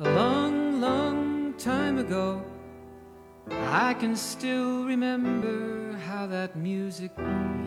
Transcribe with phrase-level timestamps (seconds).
[0.00, 2.40] A long, long time ago,
[3.70, 7.12] I can still remember how that music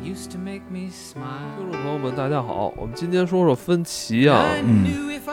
[0.04, 1.71] used to make me 听 smile.
[1.71, 4.44] 众朋友们，大家好，我们今天说说分歧啊。
[4.44, 4.62] I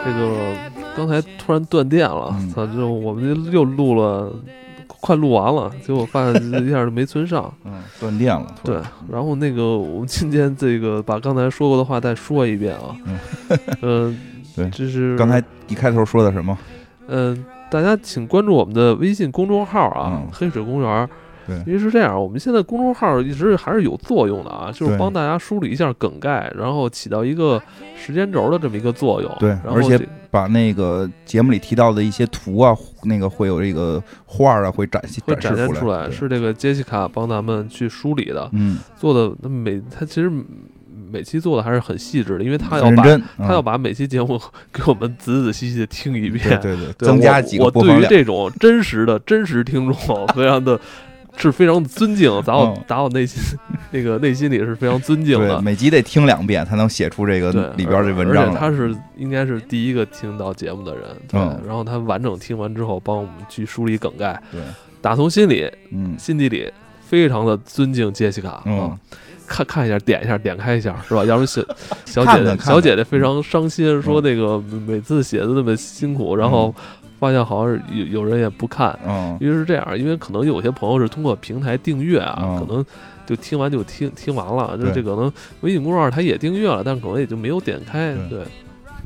[0.05, 4.33] 这个刚才突然断电了，嗯操、就我们又录了，
[4.87, 7.53] 快录完了，结果发现一下就没存上。
[7.65, 8.47] 嗯，断电了。
[8.63, 12.97] 突对然，然后那个我们今天这个把刚才说过的话再说一遍啊。
[13.05, 13.19] 嗯
[13.83, 14.17] 呃，
[14.55, 16.57] 对就是刚才一开头说的什么？
[17.09, 20.29] 嗯、大家请关注我们的微信公众号啊，嗯。
[20.33, 21.09] 黑水公园。
[21.47, 21.57] 对。
[21.67, 27.63] 因为是这样，我们现在公众号一直还是有作用的啊，就是帮大家梳理一下梗概，然后起到一个
[27.95, 29.31] 时间轴的这么一个作用。
[29.39, 30.01] 对然后而且
[30.31, 40.33] 把那个节目里提到的一些图啊，那个会有这个画儿啊，会展现会展现示出来，是这个杰西卡帮咱们去梳理的，嗯，做的那每他其实
[41.15, 43.03] 每期做的还是很细致的，因为他要把
[43.39, 44.41] 他要嗯把每期节目
[44.75, 48.07] 给我们仔仔细细的听一遍，对对对，对增加几个我我对于。
[48.09, 50.81] 这种真实的真实听众， 非常的
[51.37, 53.41] 是非常尊敬，打我嗯打我内心
[53.93, 55.63] 那个内心里是非常尊敬，的。
[55.63, 58.51] 每集得听两遍才能写出这个对，里边这文章而。
[58.51, 61.41] 且他是应该是第一个听到节目的人，对。
[61.41, 64.61] 嗯然后他完整听完之后，帮我们去梳理梗概，对，
[65.01, 66.71] 打从心里、嗯心底里
[67.07, 68.99] 非常的尊敬杰西卡嗯啊。
[69.55, 71.25] 看看一下，点一下，点开一下，是吧？
[71.25, 71.63] 要不然小
[72.05, 76.75] 小姐姐小姐姐非常伤心，说那个每次写的那么辛苦，然后
[77.21, 79.39] 发现好像有有人也不看，嗯。
[79.41, 82.59] 因为是这样，因为可能有些朋友是通过平台订阅啊，嗯。
[82.59, 82.85] 可能
[83.25, 88.45] 就听完就听听完了，就这可能微信公众号他也订阅了，但可能也就没有点开，对对。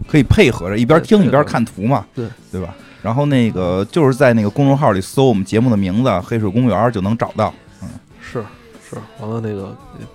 [0.06, 2.26] 可以配合着一边听一边看图嘛，对。
[2.50, 2.74] 对吧？
[3.02, 7.52] 然后那个就是在那个公众号里搜我们节目的名字“黑水公园”就能找到。
[7.82, 7.88] 嗯。
[8.20, 8.42] 是
[8.88, 10.06] 是，完了那个呃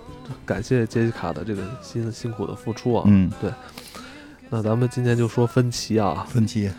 [0.44, 3.50] 感谢杰西卡的这个辛辛苦的付出啊，嗯，对
[4.50, 6.70] 那咱们今天就说分歧啊，分期。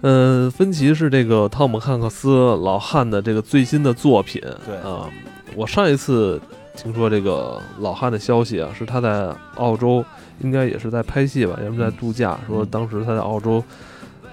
[0.00, 4.42] 呃，分歧是这个汤姆汉克斯老汉的这个最新的作品。
[4.66, 5.08] 对啊、
[5.54, 6.40] 我上一次
[6.76, 10.04] 听说这个老汉的消息啊，是他在澳洲，
[10.40, 13.64] 应该也是在拍戏吧，也是在度假，说当时他在澳洲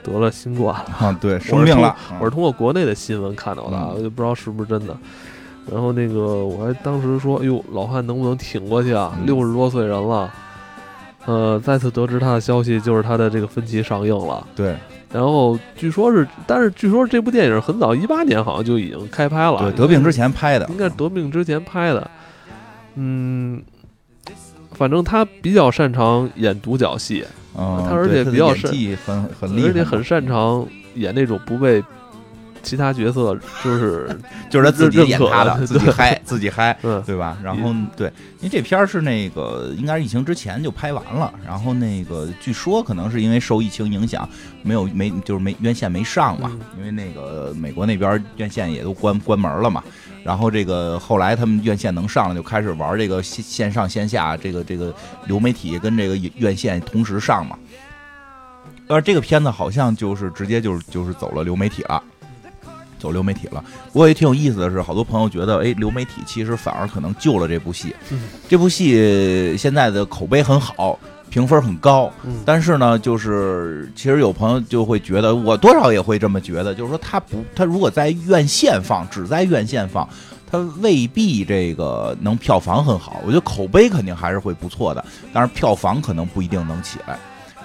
[0.03, 1.95] 得了新冠，啊，对，生病了。
[2.19, 4.97] 我是通过国内的新闻看到的，我就不知道是不是真的。
[5.69, 9.13] 然后那个我还当时说，哎呦，老汉能不能挺过去啊？
[9.17, 10.33] 嗯六十多岁人了。
[11.25, 14.45] 呃，再次得知他的消息，就是他的这个分歧上映了。
[14.55, 14.75] 对
[15.13, 19.59] 然后据说是，但是据说这部电影很早，一八年好像就已经开拍了。
[19.59, 22.09] 对，得病之前拍的，应该是得病之前拍的。
[22.95, 23.61] 嗯，
[24.71, 27.23] 反正他比较擅长演独角戏，
[27.55, 31.83] 嗯，他而且比较擅技很很厉害，而且很擅长演那种不被
[32.61, 37.37] 其他角色就是 就是他自己演他的，自己嗨，自己嗨， 嗯对吧？
[37.43, 38.07] 然后对，
[38.39, 44.27] 因为这片儿是那个应该是疫情之前就拍完了，然后那个据说可能是因为受疫情影响，
[44.63, 49.83] 没有没就是没院线没上嘛，嗯因为那个美国那边院线也都关关门了嘛。
[50.23, 54.93] 然后这个后来他们院线能上了，就开始玩这个线线上线下这个这个
[55.25, 57.57] 流媒体跟这个院线同时上嘛。
[58.87, 62.03] 而这个片子好像就是直接就是就是走了流媒体了。
[63.01, 67.95] 走流媒体了，不过也挺有意思的是，好多朋友觉得，哎，流媒体其实反而可能救了这部戏。
[68.11, 70.99] 嗯这部戏现在的口碑很好，
[71.31, 80.07] 评分很高，嗯但是呢，就是其实有朋友就会觉得，我多少也会这么觉得，就是说他不，他如果在院线放，只在院线放，
[80.49, 83.19] 他未必这个能票房很好。
[83.25, 85.03] 我觉得口碑肯定还是会不错的，
[85.33, 87.17] 但是票房可能不一定能起来，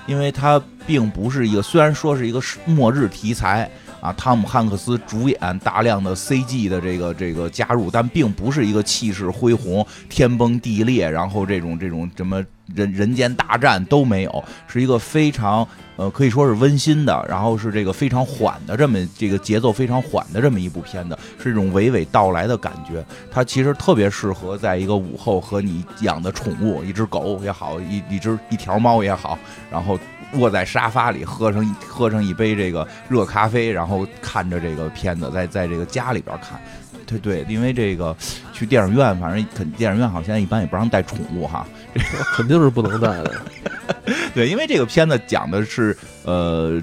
[0.07, 3.71] 因为它并不是一个，虽然说是一个末日题材。
[4.01, 23.05] 啊，汤姆汉克斯主演大量的 CG 的这个这个加入，但并不是一个气势恢宏、天崩地裂，然后这种这种什么人人间大战都没有，是一个非常呃可以说是温馨的，然后是这个非常缓的这么这个节奏非常缓的这么一部片子，是一种娓娓道来的感觉。
[23.31, 29.39] 它其实特别适合在一个午后和你养的宠物，一只狗也好，一一只一条猫也好，
[29.71, 29.99] 然后。
[30.35, 36.61] 卧在沙发里，喝上一喝上一杯这个热咖啡，然后看着这个片子，在在这个家里边看，
[37.07, 38.15] 对对，因为这个
[38.53, 43.35] 去电影院，反正肯电影院好像一般也不让带宠物哈，这 个肯定是不能带的。
[44.35, 46.83] 对，因为这个片子讲的是呃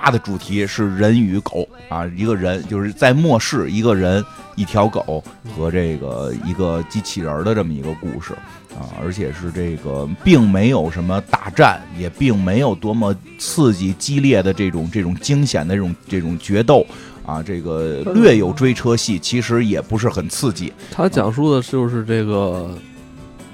[0.00, 4.24] 大的主题是人与狗啊，一个人就是在末世，一个人、
[4.54, 5.22] 一条狗
[5.56, 8.32] 和这个一个机器人儿的这么一个故事
[8.78, 16.86] 啊，而且是这个并没有什么大战，也并没有多么刺激激烈的这种这种惊险的这种这种决斗。
[17.26, 20.72] 啊，这个略有追车戏，其实也不是很刺激。
[20.90, 22.74] 他讲述的就是这个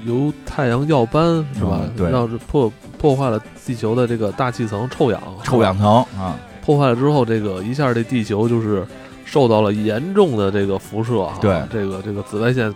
[0.04, 1.80] 由太阳耀斑是吧？
[1.82, 2.10] 嗯对。
[2.10, 8.86] 让这破破坏了地球的这个大气层臭氧，臭氧层啊，破坏了之后，这个一下这地球就是
[9.24, 11.62] 受到了严重的这个辐射啊，对。
[11.72, 12.72] 这个这个紫外线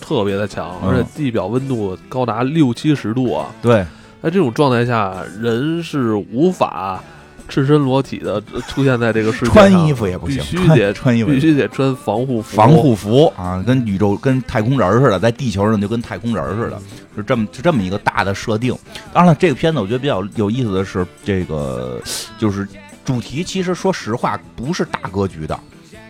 [0.00, 0.88] 特别的强，嗯。
[0.88, 3.84] 而且地表温度高达六七十度啊，对，
[4.22, 7.02] 在这种状态下，人是无法
[7.48, 11.30] 赤身裸体的出现在这个世界上，穿衣服也不行，必须穿得穿衣服。
[11.30, 16.80] 必须得穿防护服，防护服啊，跟宇宙跟太空人似的，在地球上就跟太空人似的，
[17.16, 18.76] 是这么是这么一个大的设定。
[19.12, 22.00] 当然了，这个片子我觉得比较有意思的是，这个
[22.38, 22.66] 就是
[23.04, 25.58] 主题，其实说实话不是大格局的，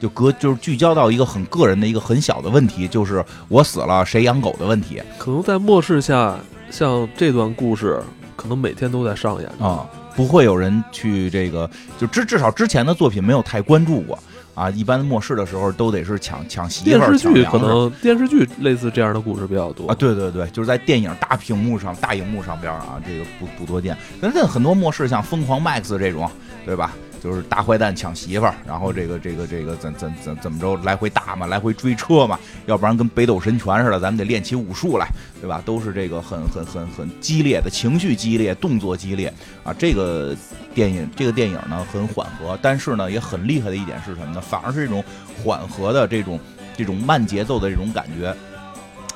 [0.00, 6.37] 就格就是聚焦到一个很个人的一个很小的问题，就是我死了谁养狗的问题可能在末世下，
[6.71, 8.00] 像这段故事，
[8.35, 9.87] 可能每天都在上演啊，
[10.17, 14.19] 不会有人去这个，就至至少之前的作品没有太关注过
[14.55, 14.71] 啊。
[14.71, 23.97] 一般末世的时候都得是抢抢媳妇儿、电视剧可能电视剧类似这样的故事比较多啊，对对对，就是在电影大屏幕上、大荧幕上边啊，这个不不多见。
[24.21, 26.29] 但是很多末世像《疯狂 Max》这种，
[26.65, 26.93] 对吧？
[27.23, 35.09] 就是大坏蛋抢媳妇儿，然后这个这个这个怎怎怎怎么着来回打嘛，来回追车嘛，要不然跟北斗神拳似的，咱们得练起武术来，
[35.41, 35.61] 对吧？
[35.65, 39.33] 都是这个很很很很激烈的情绪激烈、动作激烈
[39.65, 39.75] 啊。
[39.77, 40.37] 这个
[40.75, 44.41] 电影这个电影呢很缓和，但是呢也很厉害的一点是什么呢？
[44.41, 45.03] 反而是这种
[45.43, 46.39] 缓和的这种
[46.77, 48.35] 这种慢节奏的这种感觉。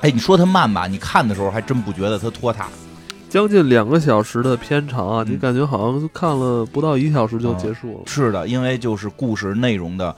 [0.01, 2.67] 哎，你说它慢吧，你看的时候还真不觉得它拖沓。
[3.31, 8.03] 将近两个小时的片长啊，嗯你感觉好像看了不到一小时就结束了。
[8.05, 10.13] 是的，因为就是故事内容的，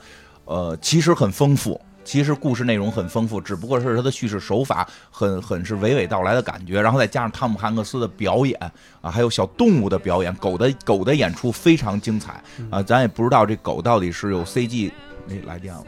[0.46, 1.80] 呃，其实很丰富。
[2.02, 8.58] 其实故事内容很丰富，只不过是它的叙事手法很很是娓娓道来的感觉，然后再加上汤姆汉克斯的表演
[9.00, 14.90] 啊，还有小动物的表演，狗的狗的演出非常精彩啊，咱也不知道这狗到底是有 CG，
[15.30, 15.84] 哎来电了，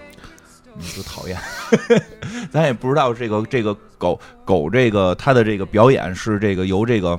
[0.78, 1.38] 你就讨厌，
[2.50, 7.19] 咱也不知道这个这个狗狗这个它的这个表演是这个由这个。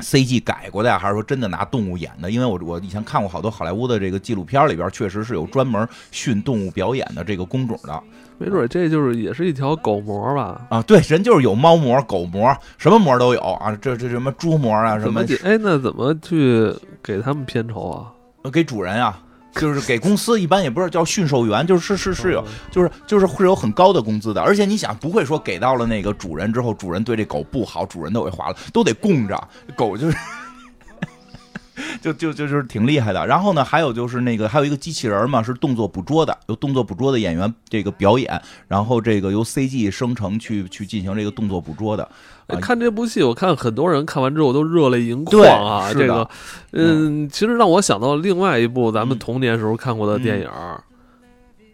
[0.00, 2.28] CG 改过的呀，还是说真的拿动物演的？
[2.28, 8.02] 因为我我以前看过好多好莱坞的这个纪录片里边，确实是有专门训动物表演的这个工种的
[8.36, 10.66] 没准这就是也是一条狗模吧？
[10.68, 10.82] 啊。
[10.82, 13.70] 对，人就是有猫模、狗模，什么模都有啊。
[13.80, 15.24] 这这什么猪模啊，什么？
[15.44, 18.10] 哎，那怎么去给他们片酬啊？
[18.50, 19.22] 给主人啊，
[19.54, 24.40] 就是给公司一般也不是叫驯兽员，就是是是有，就是就是会有很高的工资的。
[24.40, 29.48] 而且你想，不会说给到了那个主人之后，主人对这狗不好，主人都给划了，都得供着。
[29.76, 30.16] 狗就是。
[32.00, 42.08] 就就就就是挺厉害的，然后呢，还有就是那个还有一个机器人嘛，是动作捕捉的，由动作捕捉的演员这个表演，然后这个由 CG 生成去去进行这个动作捕捉的。
[42.60, 45.92] 看这部戏，我看很多人看完之后都热泪盈眶啊。
[45.92, 46.28] 这个，
[46.72, 50.46] 嗯，其实让我想到另外一部咱们嗯童年时候看过的电影《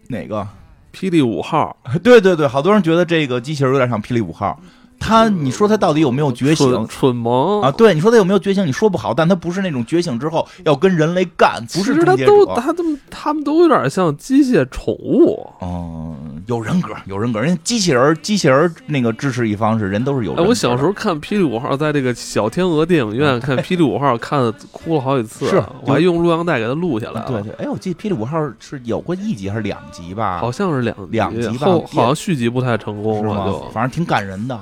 [0.08, 0.46] 哪个？
[0.93, 4.61] 霹雳五号 对对对，好多人觉得这个机器人有点像霹雳五号。
[5.00, 7.73] 他，你说他到底有没有》觉醒蠢蠢萌啊？
[7.73, 8.64] 对，你说他有没有觉醒？
[8.67, 12.61] 你说不好，但他不是那种觉醒之后要跟人类干，不其是实他都终结者。
[12.61, 15.50] 他都他们都有点像机械宠物。
[15.62, 17.41] 嗯，有人格，有人格。
[17.41, 20.47] 人家机器人，机器人那个支持一方是人都是有人。
[20.47, 27.26] 我小时候看《霹雳五号》，在这个小天鹅电影院 看《霹雳五号》，看的 哭了好几次，是我还用录像带给他录下来了。
[27.26, 30.38] 对对，哎，我记得《霹雳五号》是有过一集还是两集吧？
[30.38, 33.70] 好像是两两集吧后好像续集不太成功了，吗就？
[33.70, 34.58] 反正挺感人的，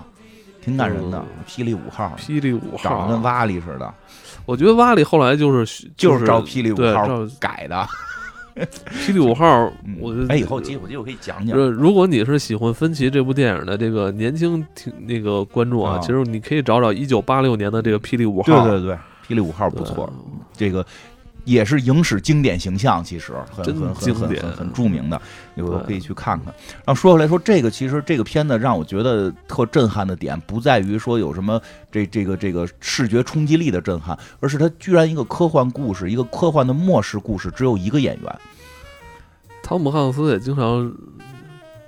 [0.68, 1.18] 挺感人的。
[1.18, 1.44] 嗯。
[1.46, 2.14] 霹雳五号。
[2.18, 2.90] 霹雳五号。
[2.90, 3.94] 长得跟号，瓦里似的，
[4.46, 7.08] 我觉得瓦里后来就是就是照霹雳五号
[7.40, 7.86] 改的。
[8.90, 9.46] 霹雳五号
[9.84, 11.56] 嗯，我觉得哎，以后机会我机会可以讲讲。
[11.56, 15.98] 呃，如果你是喜欢芬奇这部电影的这个年轻听那个观众啊，啊。
[16.00, 18.96] 其实你可以找找一九八六年的这个《霹雳五号》，对对对，
[19.28, 20.12] 霹雳五号不错，
[20.52, 20.84] 这个
[21.48, 25.20] 也是影史经典形象，其实很很很很很很著名的，
[25.54, 26.54] 有的可以去看看。
[26.84, 31.58] 然后说回来说，这个其实这个片子让我觉得特震撼的点，不在于说有什么
[31.90, 38.38] 这这个这个视觉冲击力的震撼，而是它居然一个科幻故事，一个科幻的末世故事，只有一个演员。
[39.62, 40.92] 汤姆汉克斯也经常，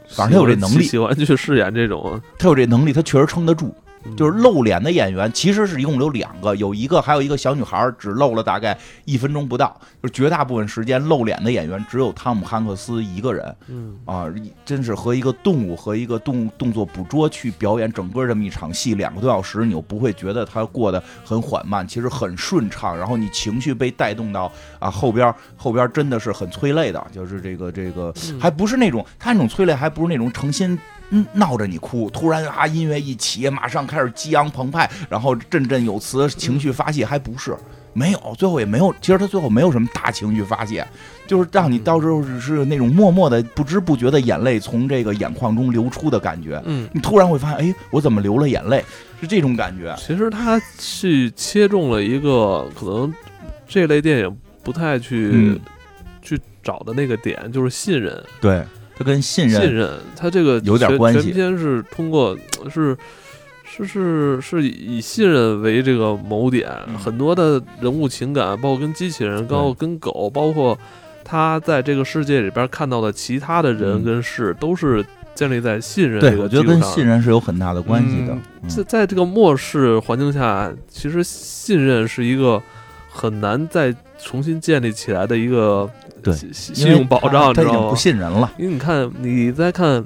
[0.09, 3.75] 反正他有这能力喜欢去饰演这种，他有这能力，他确实撑得住。
[4.05, 14.27] 嗯就是露脸的演员，其实是一共有两个，有一个还有一个小女孩，只露了大概一分钟不到，就是绝大部分时间露脸的演员只有汤姆汉克斯一个人嗯，啊，
[14.65, 30.79] 真是和一个动物和一个动动作捕捉去表演整个这么一场戏，两个多小时，你又不会觉得它过得很缓慢，其实很顺畅，然后你情绪被带动到啊后边后边真的是很催泪的，就是这个这个嗯还不是那种他那种催泪，还不是那种诚心嗯
[31.33, 37.57] 闹着你哭，突然啊音乐一起，马上开始激昂澎湃，然后振振有词，情绪发泄，还不是
[37.93, 40.87] 没有，最后也没有，其实他最后没有什么大情绪发泄，
[41.27, 48.85] 就是让你到时候只是那种默默的、不知不觉的眼泪从这个眼眶中流出的感觉，嗯，你突然会发现，哎，我怎么流了眼泪？
[49.21, 49.95] 是这种感觉。
[49.99, 53.13] 其实他去切中了一个可能
[53.69, 55.61] 这类电影不太去、嗯。
[56.23, 58.23] 去找的那个点，就是信任。
[58.43, 58.63] 对，
[59.01, 62.37] 他跟信任信任，他这个有点全关系全篇是通过
[62.69, 62.95] 是
[63.65, 70.79] 是是是以信任为这个某点，嗯很多的人物情感，包括跟机器人，包括跟狗，包括
[71.25, 75.03] 他在这个世界里边看到的其他的人嗯跟事，都是
[75.35, 78.37] 建立在信任对，我觉得跟信任是有很大的关系的。
[78.69, 82.63] 在在这个末世环境下，其实信任是一个
[83.09, 85.89] 很难再重新建立起来的一个
[86.23, 87.97] 对信信用保障，他他已经你知道吗不？
[87.97, 88.51] 信人了。
[88.59, 90.05] 因为你看，你在看，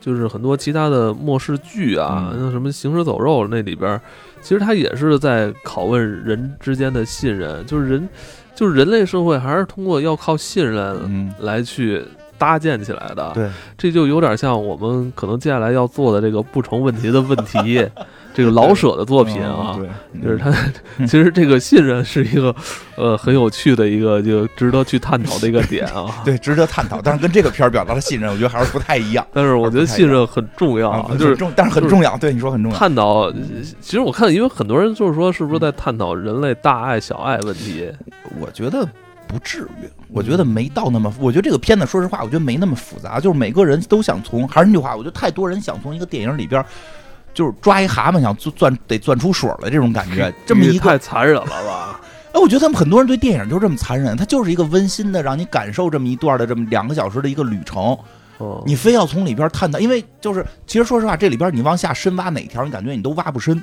[0.00, 4.00] 就是很多其他的末世剧啊，嗯像什么《行尸走肉》那里边，
[4.40, 8.08] 其实它也是在拷问人之间的信任，就是人，
[8.54, 12.02] 就是人类社会还是通过要靠信任嗯，来去
[12.38, 13.30] 搭建起来的。
[13.34, 17.58] 对，这就有点像我们可能接下来要做的这个不成问题的问题，
[18.32, 19.78] 这个老舍的作品啊。
[20.22, 20.52] 就是他，
[21.06, 22.54] 其实这个信任是一个，
[22.96, 26.06] 呃，很有趣的一个，就值得去探讨的一个点啊。
[26.24, 29.26] 对值得探讨，但是跟这个片儿表达的信任，我觉得还是不太一样。
[29.32, 32.16] 但是我觉得信任很重要，啊，就是重，但是很重要。
[32.18, 32.78] 对，你说很重要。
[32.78, 33.30] 探讨。
[33.80, 37.90] 其实我看，因为很多人就是说，是不是在探讨人类大爱小爱问题？
[38.38, 38.86] 我觉得
[39.26, 41.12] 不至于，我觉得没到那么。
[41.18, 43.18] 我觉得这个片子，说实话，我觉得没那么复杂。
[43.18, 46.64] 就是每个人都想从，还是那句话，我觉得太多人想从一个电影里边，
[47.34, 50.32] 就是抓一蛤蟆想钻钻得钻出水来这种感觉。
[50.46, 52.00] 这么一个，太残忍了吧？
[52.32, 57.98] 哎，我觉得他们很多人对电影就是这么残忍，它就是一个温馨的，让你感受这么一段的这么两个小时的一个旅程。
[58.38, 63.60] 哦，你非要从里边探讨，因为就是其实说实话，这里边你往下深挖哪条，你感觉你都挖不深。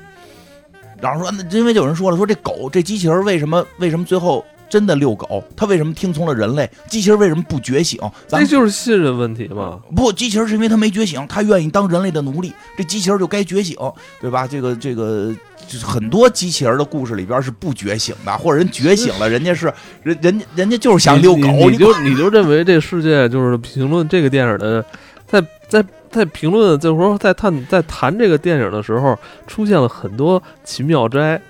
[0.99, 5.43] 然后说，那因为就有人说了，说这狗这机器人为什么为什么最后真的遛狗？
[5.55, 6.69] 它为什么听从了人类？
[6.87, 7.99] 机器人为什么不觉醒？
[8.27, 9.79] 咱这就是信任问题嘛。
[9.95, 13.75] 不，机器人是因为它没觉醒，它愿意当人类的奴隶，这机器人就该觉醒，
[14.21, 14.47] 对吧？
[14.47, 15.33] 这个这个。
[15.67, 19.65] 就是很多机器人的故事里边是不觉醒的，或者人觉醒了，人家是
[20.01, 24.85] 人人家人家就是想遛狗，你你就你就认为这世界就是评论这个电影的，
[25.25, 31.41] 在在在评论，就是说在探在谈这个电影的时候，出现了很多奇妙斋。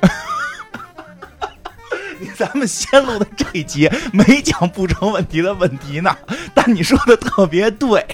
[2.36, 6.16] 咱们先录的这一集没讲不成问题的问题呢，
[6.54, 8.06] 但你说的特别对，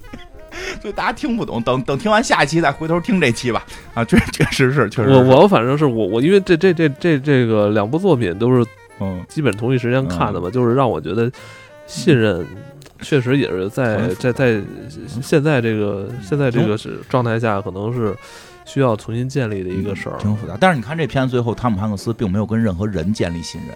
[0.80, 1.62] 所以大家听不懂。
[1.62, 3.64] 等等听完下一期再回头听这期吧。
[3.94, 8.64] 啊，确确实是，确实是我我反正是我我因为这这这这这个两部作品都是
[9.00, 11.30] 嗯，基本同一时间看的嘛，就是让我觉得
[11.86, 12.44] 信任
[13.00, 14.60] 确实也是在在在
[15.22, 18.12] 现在这个现在这个是状态下，可能是
[18.68, 20.18] 需要重新建立的一个事儿。
[20.18, 20.58] 挺复杂。
[20.60, 23.74] 但是你看这片子最后，汤姆汉克斯并没有跟任何人建立信任，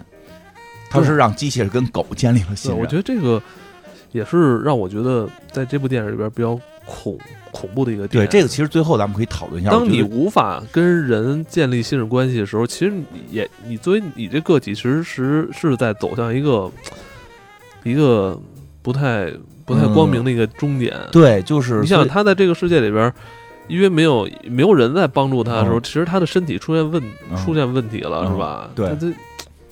[0.90, 2.78] 他是让机器人跟狗建立了信，任。
[2.78, 3.42] 我觉得这个
[4.12, 7.18] 也是让我觉得在这部电影里边比较恐
[7.50, 8.26] 恐怖的一个点。
[8.26, 9.70] 对这个，其实最后咱们可以讨论一下。
[9.70, 16.70] 当你无法跟人建立信任关系的时候，其实你也你作为你这个体，其实是是在走向一个
[17.84, 18.38] 一个
[18.82, 19.32] 不太
[19.64, 20.94] 不太光明的一个终点。
[21.10, 23.12] 对，就是你想，他在这个世界里边，
[23.68, 28.70] 因为没有没有人在帮助他的时候，嗯其实他的身体出现问嗯出现问题了，嗯是吧？
[28.74, 29.06] 对他这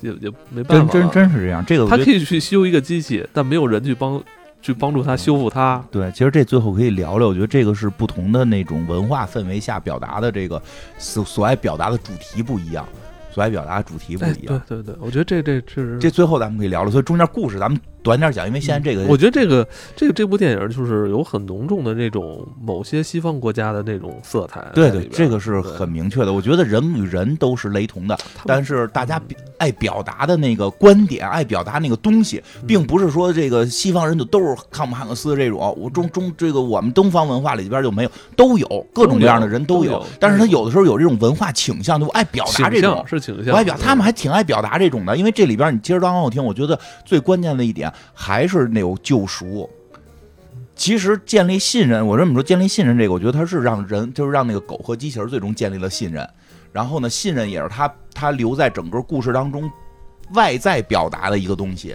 [0.01, 1.65] 也也没办法真了，真真是这样。
[1.67, 4.23] 这个他可以去修一个机器，但没有人去帮
[4.63, 5.85] 去帮助他修复它。
[5.91, 10.61] 对，其实这最后可以聊聊，我觉得这个是不同的那种文化氛围下表达的这个
[10.99, 12.87] 所所爱表达的主题不一样，
[13.33, 14.63] 所爱表达的主题不哎，一样。
[14.67, 26.33] 对对对，我觉得这这确实这最后咱们可以聊聊，所以中间故事咱们短点讲，因为现在这个我觉得这个这个这部电影就是有很浓重的那种某些西方国家的那种色彩对对，这个是很明确的。
[26.33, 29.21] 我觉得人与人都是雷同的，但是大家
[29.59, 43.05] 爱表达的那个观点，爱表达那个东西，嗯并不是说这个西方人就都是康姆汉克斯这种，我中中这个我们东方文化里边就没有，都有各种各样的人都有有，但是他有的时候有这种文化倾向，就爱表达这种。
[43.07, 49.69] 是倾向，我爱表，他们还挺爱表达这种的，因为这里边你接着刚刚我听，我觉得最关键的一点还是那种救赎。
[50.75, 56.27] 其实建立信任，我这么说，建立信任这个，我觉得它是让人，就是让那个狗和机器人最终建立了信任。
[56.73, 59.71] 然后呢，信任也是他他留在整个故事当中
[60.33, 61.95] 外在表达的一个东西。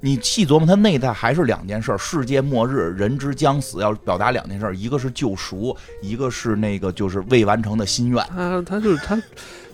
[0.00, 8.24] 你细琢磨，它内在还是两件事儿：世界末日，人之将死，要表达两件事儿，一个是救赎，一个是那个就是未完成的心愿。
[8.26, 9.20] 他他就是他。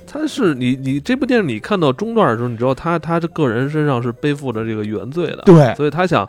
[0.06, 6.28] 他是你你这部电影你看到中段的时候，你知道他他这个人身上是背负着这个原罪的，对所以他想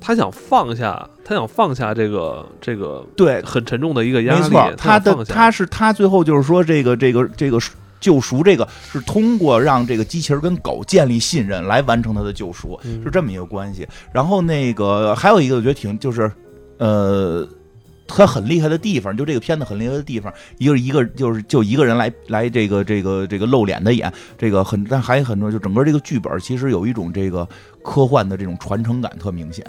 [0.00, 7.58] 他想放下，他想放下这个这个对，很沉重的一个压力，没错，他的他是他最后就是说这个这个这个
[8.00, 13.86] 救赎，这个是通过让这个机器人跟狗建立信任来完成他的救赎，嗯是这么一个关系。
[14.12, 16.30] 然后那个还有一个我觉得挺就是
[16.78, 17.46] 呃。
[18.08, 27.46] 他很厉害的地方，就这个片子很厉害的地方，一个一个就是就一个人来来这个这个这个露脸的演，这个很但还有很多就整个这个剧本其实有一种这个
[27.84, 29.64] 科幻的这种传承感特明显。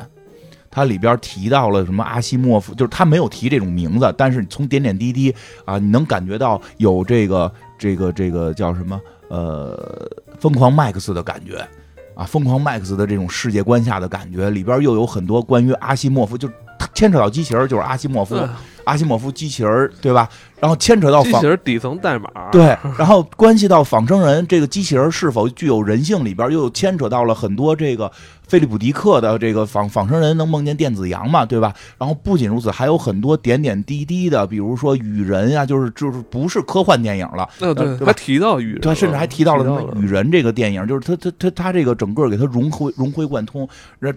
[0.72, 5.34] 它里边提到了什么阿西莫夫，就是他没有提这种名字，但是从点点滴滴
[5.66, 10.08] 啊，你能感觉到有这个这个这个叫什么呃
[10.40, 11.68] 疯狂麦克斯的感觉
[12.14, 16.48] 啊，疯狂麦克斯的这种世界观下的感觉，里边又有很多关于阿西莫夫，就
[16.94, 18.36] 牵扯到机器人就是阿西莫夫，
[18.84, 20.28] 阿西莫夫机器人对吧？
[20.60, 28.12] 然后牵扯到机器人底层代码，对，然后关系到仿生人这个机器人是否具有人性里边又牵扯到了很多这个。
[28.50, 31.72] 菲利普迪克的这个仿仿生人能梦见电子羊嘛，对吧？
[32.00, 43.70] 然后不仅如此，还有很多点点滴滴的，比如说雨人呀，就是就是不是科幻电影了，对，他提到雨人，他甚至还提到了什么雨人这个电影，就是他他他他这个整个给他融会融会贯通，
[44.02, 44.12] 这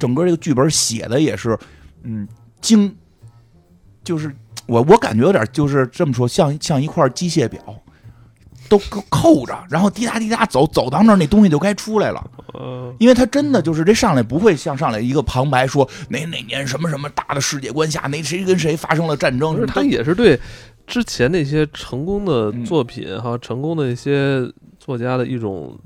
[0.00, 1.56] 整个这个剧本写的也是，
[2.02, 2.26] 嗯，
[2.60, 2.96] 精，
[4.02, 4.34] 就是
[4.66, 7.60] 我我感觉有点就是这么说，像像一块机械表。
[8.68, 8.78] 都
[9.08, 12.30] 扣着，然后滴答滴答走走到那儿，那东西就该出来了。
[13.00, 19.66] 因为他真的就是这上来不会像上来一个旁白说哪哪年什么什么大的世界观下，哪谁跟谁发生了战争。
[19.66, 20.38] 他也是对
[20.86, 25.76] 之前那些成功的作品哈，成功的一些作家的一种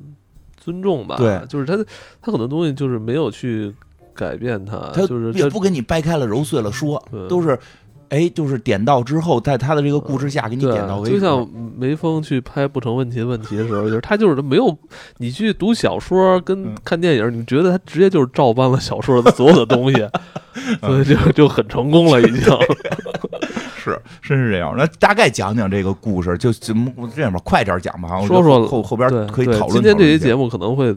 [0.58, 1.16] 尊重吧。
[1.16, 1.82] 对，就是他
[2.20, 3.74] 他很多东西就是没有去
[4.14, 7.58] 改变他，他就是也不给你掰开了揉碎了说，都是。
[8.10, 11.16] 哎，就是点到之后，在他的这个故事下给你点到为止。
[11.16, 14.76] 就像梅峰去拍不成问题的问题的时候，就是他就是没有
[15.16, 19.96] 你去读小说跟看电影，你觉得他直接就是照搬了小说的所有的东西，
[20.82, 22.36] 所以就就很成功了，已经
[23.82, 24.74] 是，真是这样。
[24.76, 28.20] 那大概讲讲这个故事，就怎么这样吧，快点讲吧。
[28.26, 29.70] 说说后后边可以讨论。
[29.72, 30.94] 今天这期节目可能会。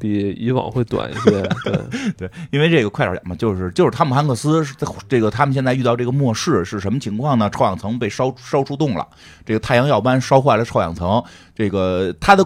[0.00, 1.30] 比以往会短一些，
[1.64, 1.80] 对
[2.18, 4.66] 对，因为这个快点讲嘛，就是就是汤姆汉克斯
[5.08, 7.48] 这个他们现在遇到这个末世是什么情况呢？
[7.50, 9.06] 臭氧层被烧烧出洞了，
[9.44, 11.22] 这个太阳耀斑烧坏了臭氧层，
[11.54, 12.44] 这个他的。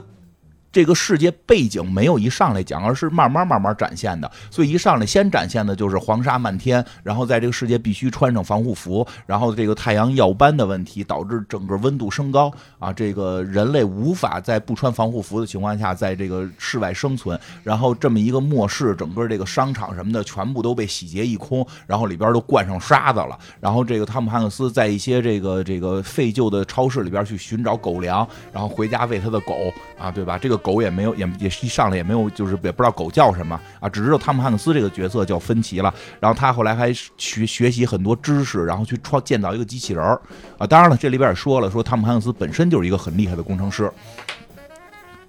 [0.75, 4.29] 这个世界背景没有一上来讲，而是慢慢慢慢展现的。
[4.51, 17.39] 所以一上来先展现的就是黄沙漫天，然后在这个世界必须穿上防护服，然后这个太阳耀斑的问题导致整个温度升高啊，这个人类无法在不穿防护服的情况下在这个室外生存。
[17.63, 23.39] 然后这么一个末世，整个这个商场什么的全部都被洗劫一空，然后里边都灌上沙子了。
[23.61, 30.37] 然后这个汤姆汉克斯在一些这个这个废旧的超市里边去寻找狗粮，然后回家喂他的狗啊，对吧？
[30.37, 30.64] 这个。
[30.65, 35.93] 狗也没有，也也一上来也没有，就是也不知道狗叫什么啊，只知道汤姆汉克斯这个角色叫芬奇了。
[36.19, 40.19] 然后他后来还学学习很多知识，然后去创建造一个机器人儿
[40.57, 40.67] 啊。
[40.67, 43.93] 当然了，这里边也说了，说汤姆汉克斯本身就是一个很厉害的工程师，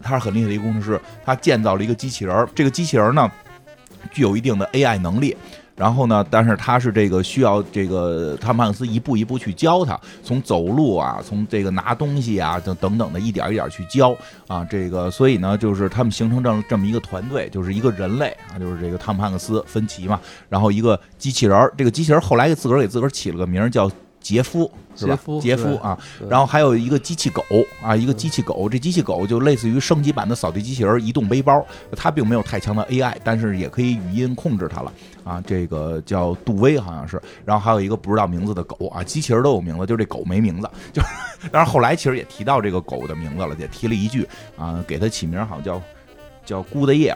[0.01, 2.47] 他是很厉害的一个工程师，他建造了一个机器人儿。
[2.55, 3.29] 这个机器人呢，
[4.11, 5.35] 具有一定的 AI 能力。
[5.75, 6.25] 然后呢？
[6.29, 14.15] 但是他是这个需要这个汤姆汉克斯一步一步去教他，从走路啊，从这个拿东西啊，等等等的一点一点去教
[14.47, 14.65] 啊。
[14.69, 21.73] 这个所以呢，就是他们形成这这么一个团队，就是一个人类啊，就是这个汤姆汉克斯、芬奇嘛，然后一个机器人儿。
[21.77, 23.91] 这个机器人后来给自个儿给自个儿起了个名叫。
[24.25, 25.19] 杰夫是吧？
[25.39, 25.95] 杰夫啊，
[26.27, 27.43] 然后还有一个机器狗
[27.79, 28.67] 啊，一个机器狗。
[28.67, 31.63] 这机器狗就类似于升级版的扫地机器人、移动背包。
[31.95, 34.91] 它并没有太强的 AI，但是也可以语音控制它了
[35.23, 35.39] 啊。
[35.45, 37.21] 这个叫杜威，好像是。
[37.45, 40.67] 然后还有一个不知道名字的狗啊，机器人都有名字，就是这狗没名字。
[40.91, 41.03] 就，
[41.51, 45.81] 但是后来其实也提到这个狗的名字了，也提了一句啊，给它起名好像叫
[46.43, 47.15] 叫 Good Year，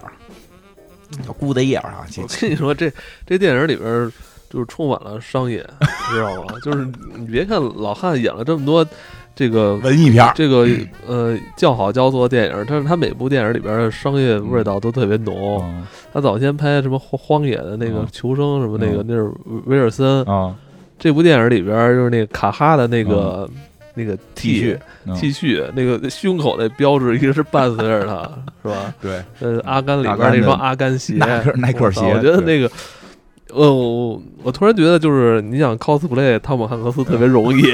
[1.26, 2.06] 叫 Good Year 啊。
[2.18, 2.94] 我跟你说，这
[3.26, 4.12] 这电影里边。
[4.50, 6.54] 就是充满了商业， 你知道吗？
[6.64, 8.86] 就是你别看老汉演了这么多
[9.36, 10.68] 这个文艺片，这个
[11.08, 15.84] 呃叫好叫座电影，但是他每部电影里边的商业味道都特别浓。
[16.12, 19.32] 他早先拍什么荒荒野的那个求生什么那个，那是
[19.66, 20.54] 威尔森啊。
[20.98, 23.48] 这部电影里边就是那个卡哈的那个
[23.94, 24.78] 那个 T 恤
[25.16, 28.30] T 恤，那个胸口那标志一直是伴随着他，
[28.64, 28.94] 是吧？
[29.00, 32.70] 对，呃，阿甘里边那双阿甘鞋，耐克耐克鞋，我觉得那个。
[33.54, 37.72] 呃，我我突然觉得，就是你想 cosplay 汤姆汉克斯特别容易，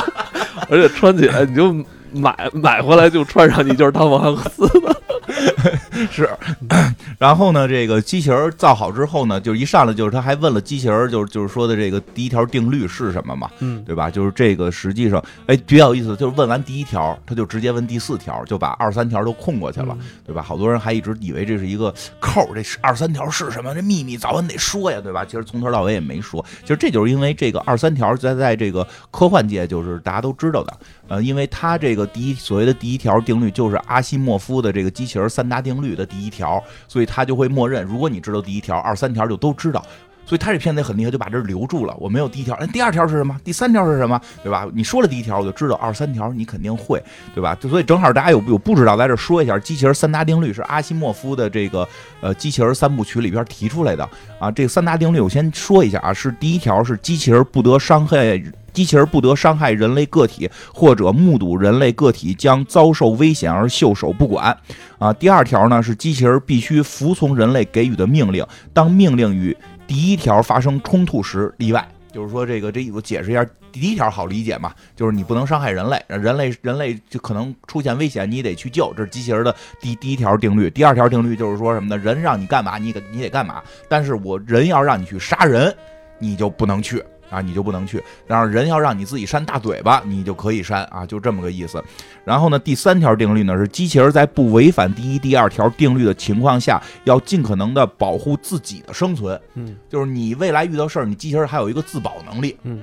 [0.68, 1.72] 而且穿起来你就
[2.12, 4.96] 买买回来就穿上，你就是汤姆汉克斯了。
[6.10, 6.28] 是，
[7.18, 13.50] 然后呢，这个机器人造好之后呢，就是一上来就是他还问了机器人，就是就是说的这个第一条定律是什么嘛？
[13.60, 14.10] 嗯，对吧？
[14.10, 20.42] 就是这个实际上，哎，比较有意思，就是问完第一条，他就直接问第四条，就把二三条都空过去了，对吧？
[20.42, 23.74] 好多人还一直以为这是一个扣，这是二三条是什么？
[23.74, 25.24] 这秘密早晚得说呀，对吧？
[25.24, 30.78] 其实从头到尾也没说，其实这就是因为这个二三条在在这个科幻界就是大家都知道的。
[31.08, 39.82] 呃，因为他这个第一所谓的第一条定律就是阿西莫夫的这个机器人三大定律的第一条，所以他就会默认，如果你知道第一条，二三条就都知道。
[40.26, 41.96] 所以他这片子也很厉害，就把这留住了。
[41.98, 43.34] 我没有第一条，哎，第二条是什么？
[43.44, 44.20] 第三条是什么？
[44.42, 44.66] 对吧？
[44.74, 47.02] 你说了第一条，我就知道二三条你肯定会，
[47.34, 47.54] 对吧？
[47.60, 51.88] 就所以正好大家有有不知道，在这说一下，机器人三大定律是阿西莫夫的这个
[52.20, 54.06] 呃机器人三部曲里边提出来的
[54.40, 54.50] 啊。
[54.50, 58.42] 这三大定律我先说一下啊，是第一条是机器人不得伤害。
[58.72, 64.54] 机器人不得伤害人类个体，或者目睹人类个体将遭受危险而袖手不管。
[64.98, 69.56] 啊，第二条呢是机器人必须服从人类给予的命令，当命令与
[69.86, 71.86] 第一条发生冲突时例外。
[72.12, 80.70] 就是说，这个这我解释一下，第一条好理解嘛，就是你不能伤害人类，人类人类就可能出现危险，你得去救，这是机器人的第第一条定律。
[80.70, 81.98] 第二条定律就是说什么呢？
[81.98, 85.74] 人让你干嘛，你你得干嘛，但是我人要让你去杀人，
[86.18, 87.04] 你就不能去。
[87.30, 88.02] 啊，你就不能去。
[88.26, 91.82] 然后人要让你自己扇大嘴巴，你就可以扇啊，就这么个意思。
[92.24, 99.40] 然后呢，第三条定律呢是机器人在不违反第一、第二条定律的情况下，要尽可能的保护自己的生存。
[99.54, 102.56] 嗯，就是你未来遇到事儿，你机器人还有一个自保能力。
[102.62, 102.80] 嗯，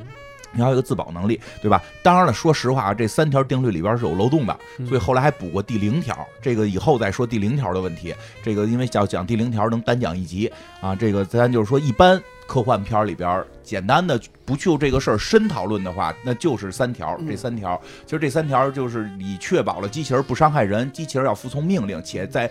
[0.51, 1.82] 你要有一个自保能力，对吧？
[2.01, 6.17] 当然了，说实话啊，这三条定律里边是有漏洞的，所以后来还补过第零条。
[6.41, 8.13] 这个以后再说第零条的问题。
[8.43, 10.95] 这个因为要讲第零条能单讲一集啊。
[10.95, 12.21] 这个咱就是说一般。
[12.47, 17.17] 科幻片里边，简单的不就这个事儿深讨论的话，那就是三条。
[17.27, 22.49] 这三条，其实这三条就是你确保了机器人不伤害人，机器人要服从命令，且在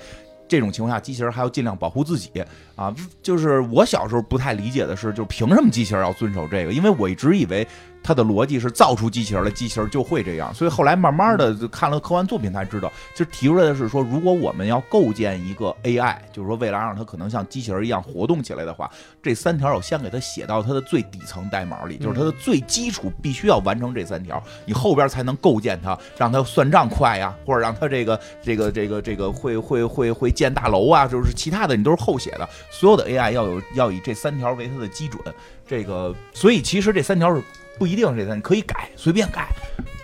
[0.49, 2.31] 这种情况下，机器人还要尽量保护自己
[2.75, 2.95] 啊。
[3.23, 6.73] 就是我小时候不太理解的是，就凭什么机器人要遵守这个？
[6.73, 7.67] 因为我一直以为。
[8.03, 10.53] 它的逻辑是造出机器人来，机器人就会这样。
[10.53, 18.91] 所以后来慢慢的看了科幻作品才知道，就提出来的是说，如果我们要构建一个 AI，就是说未来让它可能像机器人一样活动起来的话，
[19.23, 32.49] 这三条我先给它写到它的最底层代码里，就是它的最基础必须要完成这三条，你后边才能构建它，让它算账快呀，或者让它这个这个这个这个会会会会建大楼啊，就是其他的你都是后写的。
[32.71, 35.23] 所有的 AI 要有要以这三条为它的基准，
[35.67, 37.41] 这个所以其实这三条是。
[37.79, 39.49] 不一定是这三，你可以改，随便改。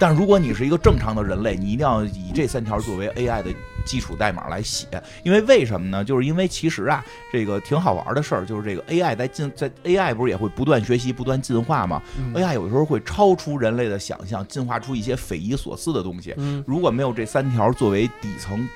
[0.00, 3.50] 但如果你是一个正常的人类，你一定要以这三条作为 AI 的
[3.84, 4.86] 基础代码来写。
[5.24, 6.04] 因为为什么呢？
[6.04, 12.00] 就是因为其实啊，这个挺好玩的事儿，就是这个 AI 在进在 AI 不是也会不断学习、不断进化吗
[12.34, 16.32] ？AI 有的时候会超出人类的想象，进化出一些匪夷所思的东西。
[16.64, 18.68] 如果没有这三条作为底层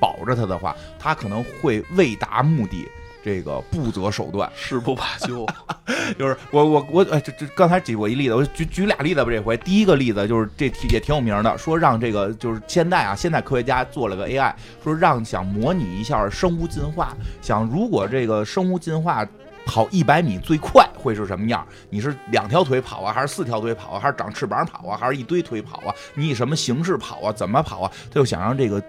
[0.00, 2.88] 保着它的话，它可能会未达目的。
[3.24, 5.46] 这个不择手段，誓不罢休。
[6.18, 9.30] 就是我我我，哎，这这刚才举过一例子，我举举俩例子吧。
[9.30, 19.26] 这回第一个例子就是这也挺有名的，说让这个就是现在啊，现在科学家做了个 AI，说让想模拟一下生物进化，想如果这个生物进化
[19.64, 21.66] 跑一百米最快会是什么样？
[21.88, 25.94] 你是两条腿跑啊，还是四条腿跑啊，还是长翅膀跑啊，还是一堆腿跑啊？
[26.14, 27.32] 你以什么形式跑啊？
[27.32, 27.90] 怎么跑啊？
[28.10, 28.82] 他就想让这个。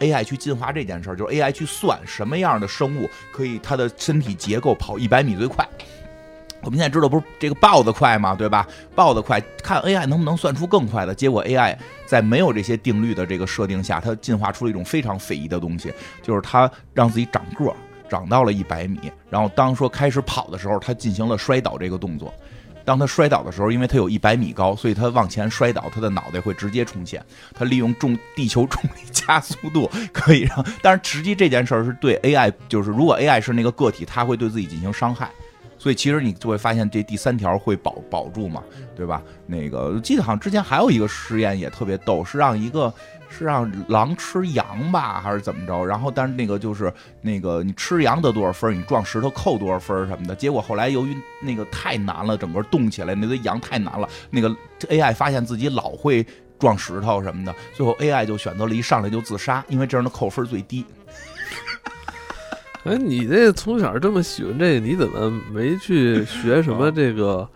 [0.00, 5.66] AI 去进化这件事儿，就是 AI 去算什么样的生物可以它的身体结构跑一百米最快。
[6.60, 8.34] 我们现在知道不是这个豹子快吗？
[8.34, 8.66] 对吧？
[8.92, 11.14] 豹子快，看 AI 能不能算出更快的。
[11.14, 17.76] 结果 AI 在没有这些定律的这个设定下，它进化出了一种非常匪夷的东西，就是它让自己长个儿，
[18.08, 18.98] 长到了一百米，
[19.30, 22.34] 然后当说开始跑的时候，它进行了摔倒这个动作。
[22.88, 27.22] 当他摔倒的时候，因为他有一百米高，所以他往前摔倒，他的脑袋会直接冲陷。
[27.54, 30.64] 他利用重地球重力加速度，可以让。
[30.80, 35.30] 但是实际这件事儿是对 AI，就是如果 AI 是那个个体，他会对自己进行伤害。
[35.78, 38.62] 所以其实你就会发现这第三条会保保住嘛，
[38.96, 39.22] 对吧？
[39.46, 42.92] 那个记得好像之前还有一个实验也特别逗，是让一个。
[43.28, 45.84] 是让狼吃羊吧，还是怎么着？
[45.84, 50.34] 然后，但是那个就是那个你吃羊得多少分，你撞石头扣多少分什么的。
[50.34, 54.48] 结果后来由于那个太难了，整个动起来那堆羊太难了，那个
[54.88, 56.26] AI 发现自己老会
[56.58, 60.84] 撞石头什么的，最后 AI 就选择了一上来就自杀，因为这样的扣分最低。
[62.84, 67.48] 哎，你这从小这么喜欢这个，你怎么没去学什么这个？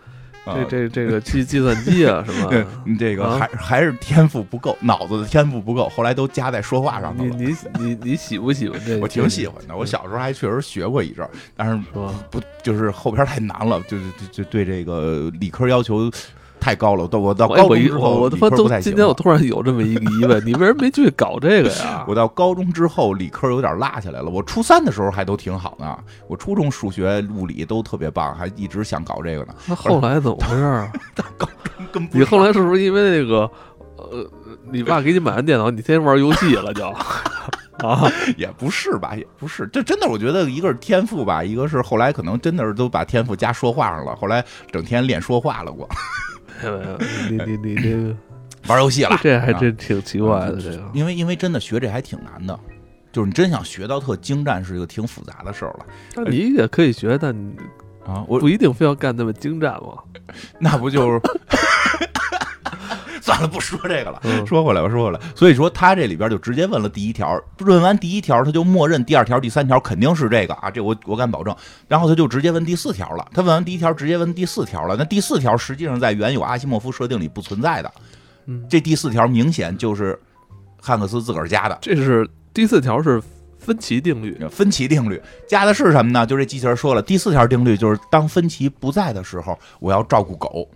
[0.47, 2.97] 这这这个计计算机啊，什么？
[2.99, 7.31] 这个还还是天赋不够，脑子的天赋不够，后来都加在说话上头了。
[7.37, 8.99] 你你你你喜不喜欢这？
[9.01, 11.81] 我挺喜欢的，我小时候还确实学过一阵儿，但是
[12.31, 16.11] 不就是后边太难了，就就就对这个理科要求。
[16.63, 22.05] 太高了，到我到高中之后，我他妈都今天我突然有这么一个疑问，你为什么没去搞这个呀？
[22.07, 24.31] 我到高中之后，理科有点落下来了。
[24.31, 25.99] 我初三的时候还都挺好呢，
[26.29, 29.55] 我初中数学、物理都特别棒，还一直想搞这个呢。
[29.67, 30.89] 那后来怎么回事？
[31.17, 33.51] 到高中跟你后来是不是因为那个
[33.97, 34.25] 呃，
[34.71, 36.87] 你爸给你买完电脑，你天天玩游戏了就？
[37.85, 45.89] 啊，也不是吧，也不是，这真的，我觉得一个是天赋吧，一个是后来可能真的是都把天赋加说话上了，后来整天练说话了我。
[46.71, 46.99] 没有，
[47.31, 48.15] 你你你这个
[48.69, 50.61] 玩游戏了，这还真挺奇怪的。
[50.61, 52.59] 这个，因为因为真的学这还挺难的，
[53.13, 55.87] 就是你真想学到特精湛，是一个挺复杂的事儿了。
[56.17, 57.35] 那你也可以学，但
[58.07, 59.99] 啊，我不一定非要干那么精湛嘛。
[60.59, 61.21] 那不就是？
[63.25, 64.21] 算了，不说这个了。
[64.25, 71.55] 嗯说回来，我说回来，所以说他这里边就直接问了第一条，问完第一条，他就默认第二条、第三条肯定是这个啊，这我我敢保证。
[71.87, 74.97] 然后他就直接问第四条了，他问完第一条，直接问第四条了。
[74.99, 77.93] 那第四条实际上在原有阿西莫夫设定里不存在的，
[78.47, 80.19] 嗯这第四条明显就是
[80.81, 81.79] 汉克斯自个儿加的。
[81.81, 83.23] 这是第四条是
[83.57, 86.27] 分歧定律，分歧定律加的是什么呢？
[86.27, 90.69] 就这机器人说了，第四条定律就是当分歧不在的时候，我要照顾狗，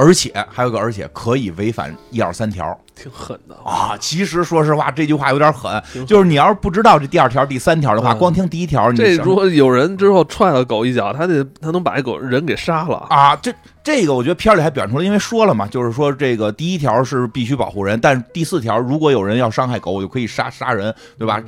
[0.00, 3.54] 而且还有个而且可以违反一二三条挺狠的。
[3.62, 3.94] 啊。
[4.00, 12.96] 其实说实话，这句话有点狠狠，就是你要是不知道这第二条、第三条的话，嗯光听第一条，你这如果有人之后踹了狗一脚，他得他能把这狗人给杀了。
[13.10, 13.52] 啊，这
[13.84, 21.42] 这个我觉得片里还表现出来，因为说了嘛，就是说这个第一条是必须保护人，但是第四条如果有人要伤害狗，我就可以杀杀人，对吧？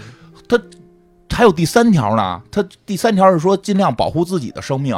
[0.47, 0.61] 他
[1.33, 4.95] 还有第三条呢，他第三条是说尽量保护自己的生命。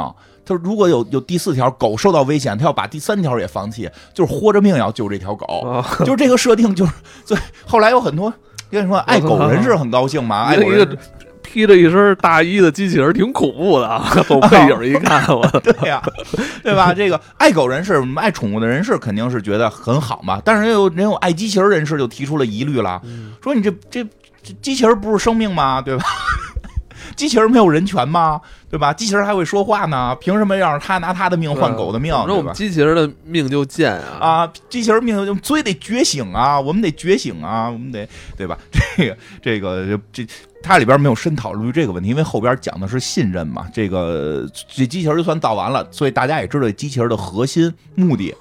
[0.47, 5.45] 他如果有有第四条，狗受到危险，他要把第三条也放弃，就是豁着命要救这条狗。
[5.67, 6.91] 啊，就是这个设定，就是
[7.25, 8.31] 所以后来有很多
[8.69, 10.97] 跟你说爱狗人士很高兴嘛， 爱狗人个
[11.41, 16.03] 披着一身大衣的机器人挺恐怖的啊，从背影一看，我对呀、
[16.61, 16.93] 对吧？
[16.93, 23.01] 这个爱狗人士、爱宠物的人士肯定是觉得很好嘛，但是人有人有爱机器人人士就提出了疑虑了，
[23.41, 24.05] 说你这这
[24.45, 25.81] 这机器人不是生命吗？
[25.81, 26.05] 对吧？
[27.15, 28.39] 机器人没有人权吗？
[28.69, 28.91] 对吧？
[28.91, 32.13] 机器人还会说话呢，凭什么要让他拿他的命换狗的命？
[32.27, 32.51] 对吧？
[32.53, 34.43] 机器人的命就贱啊！
[34.43, 38.57] 啊，机器人命就所以得觉醒啊，我们得觉醒啊，我们得对吧？
[39.41, 40.27] 这个这个这
[40.61, 43.67] 它里边没有深讨论这个问题，因为后边讲的是信任嘛。
[43.73, 48.35] 这个这机器人就算造完了，所以大家也知道机器人的核心目的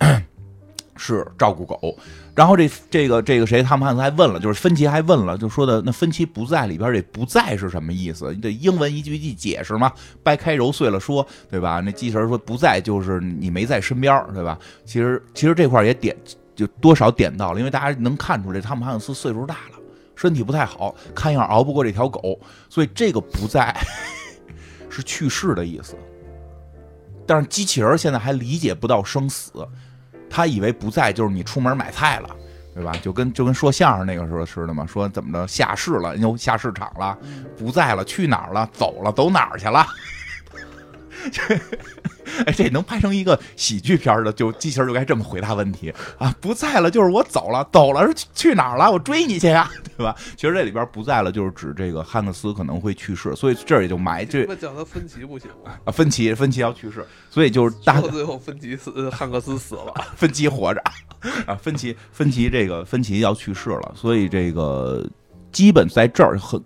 [0.96, 1.96] 是照顾狗。
[2.36, 8.30] 然后这这个这个谁，汤姆汉斯还问了，就是芬奇还问了，就说的那芬奇不在里边这不在是什么意思？
[8.34, 9.90] 你得英文一句一句解释嘛，
[10.22, 11.80] 掰开揉碎了说，对吧？
[11.80, 14.58] 那机器人说不在就是你没在身边，对吧？
[14.84, 16.14] 其实其实这块儿也点
[16.54, 19.78] 就多少点到了，因为大家能看出来，汤姆汉克斯岁数大了，
[20.14, 23.74] 身体不太好，看样熬不过这条狗，所以这个不在
[24.90, 25.94] 是去世的意思。
[27.26, 29.66] 但是机器人现在还理解不到生死，
[30.28, 32.30] 他以为不在就是你出门买菜了。
[32.74, 32.92] 对吧？
[33.00, 37.16] 就跟就跟说相声那个时候似的嘛，说怎么着下市了，又下市场了，
[37.56, 38.68] 不在了，去哪儿了？
[38.70, 39.86] 走了，走哪儿去了？
[42.44, 46.34] 哎，这能拍成一个喜剧片的，就机器人就该这么回答问题啊！
[46.40, 48.90] 不在了，就是我走了，走了是去去哪儿了？
[48.90, 50.14] 我追你去呀， 对吧？
[50.36, 55.72] 其实这里边不在了，就是指这个汉克斯可能会去世，所以这儿也就埋这他妈叫他芬奇不行吗？
[55.84, 59.94] 啊芬奇芬奇要去世，所以就是大到最后芬奇死，呃汉克斯死了。
[60.16, 60.82] 芬奇活着
[61.46, 65.08] 啊，芬奇芬奇这个芬奇要去世了，所以这个
[65.52, 66.60] 基本在这儿很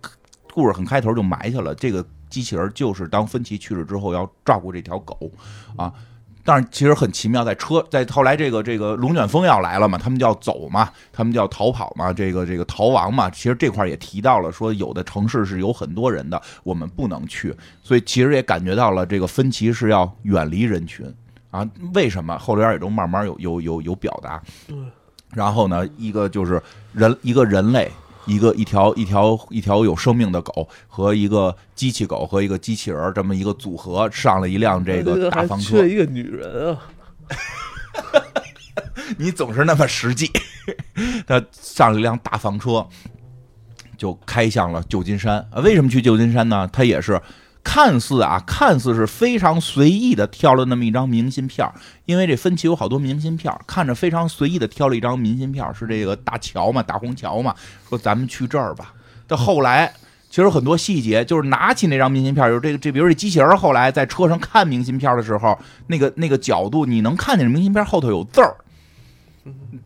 [0.54, 5.30] 故事很开头就埋下了，这个机器人就是当芬奇去世之后要照顾这条狗
[5.76, 5.92] 啊。
[6.42, 13.28] 但是其实很奇妙，在车在后来这个这个龙卷风要来了嘛，他们就要走嘛，他们就要逃跑嘛，这个这个逃亡嘛。
[13.28, 21.14] 其实这块儿也提到了，说有的城市是有很多人的，我们不能去，所以其实也感觉到了这个芬奇是要远离人群
[21.50, 21.68] 啊。
[21.92, 24.42] 为什么后边也都慢慢有有有有表达。
[25.34, 26.60] 然后呢，一个就是
[26.94, 27.92] 人一个人类，
[28.26, 35.88] 一个一条一条一条有生命的狗和一个机器狗和一个机器人这么一个组合，上了一辆这个大房车缺。
[35.88, 36.78] 一个女人啊！
[39.18, 40.30] 你总是那么实际。
[41.26, 42.86] 他上了一辆大房车，
[43.96, 45.38] 就开向了旧金山。
[45.50, 46.68] 啊，为什么去旧金山呢？
[46.72, 47.20] 他也是
[47.62, 51.70] 看似啊，看似是非常随意的挑了那么一张明信片，
[52.06, 57.54] 因为这分歧有好多明信片，看着非常随意的挑了一张明信片，是这个大桥嘛，大虹桥嘛，
[57.88, 58.92] 说咱们去这儿吧。
[59.26, 59.92] 到后来。
[60.32, 68.54] 其实很多细节就是拿起那张明信片儿，就是这个这，比如这机器人后来在车上看明信片的时候，那个那个角度，你能看见明信片后头有字儿，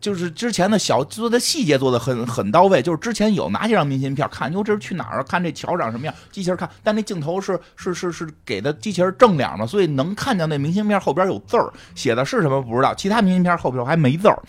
[0.01, 5.23] 就是之前的小做的细节做的很很到位，就是之前有拿几张明信片看，哟这是去哪儿？
[5.23, 6.15] 看这桥长什么样？
[6.31, 14.41] 机器人看，但那镜头是是是是给的机器人正脸嘛，所以能看见那明信片后边有字儿，写的是什么不知道，其他明信片后边还没字儿。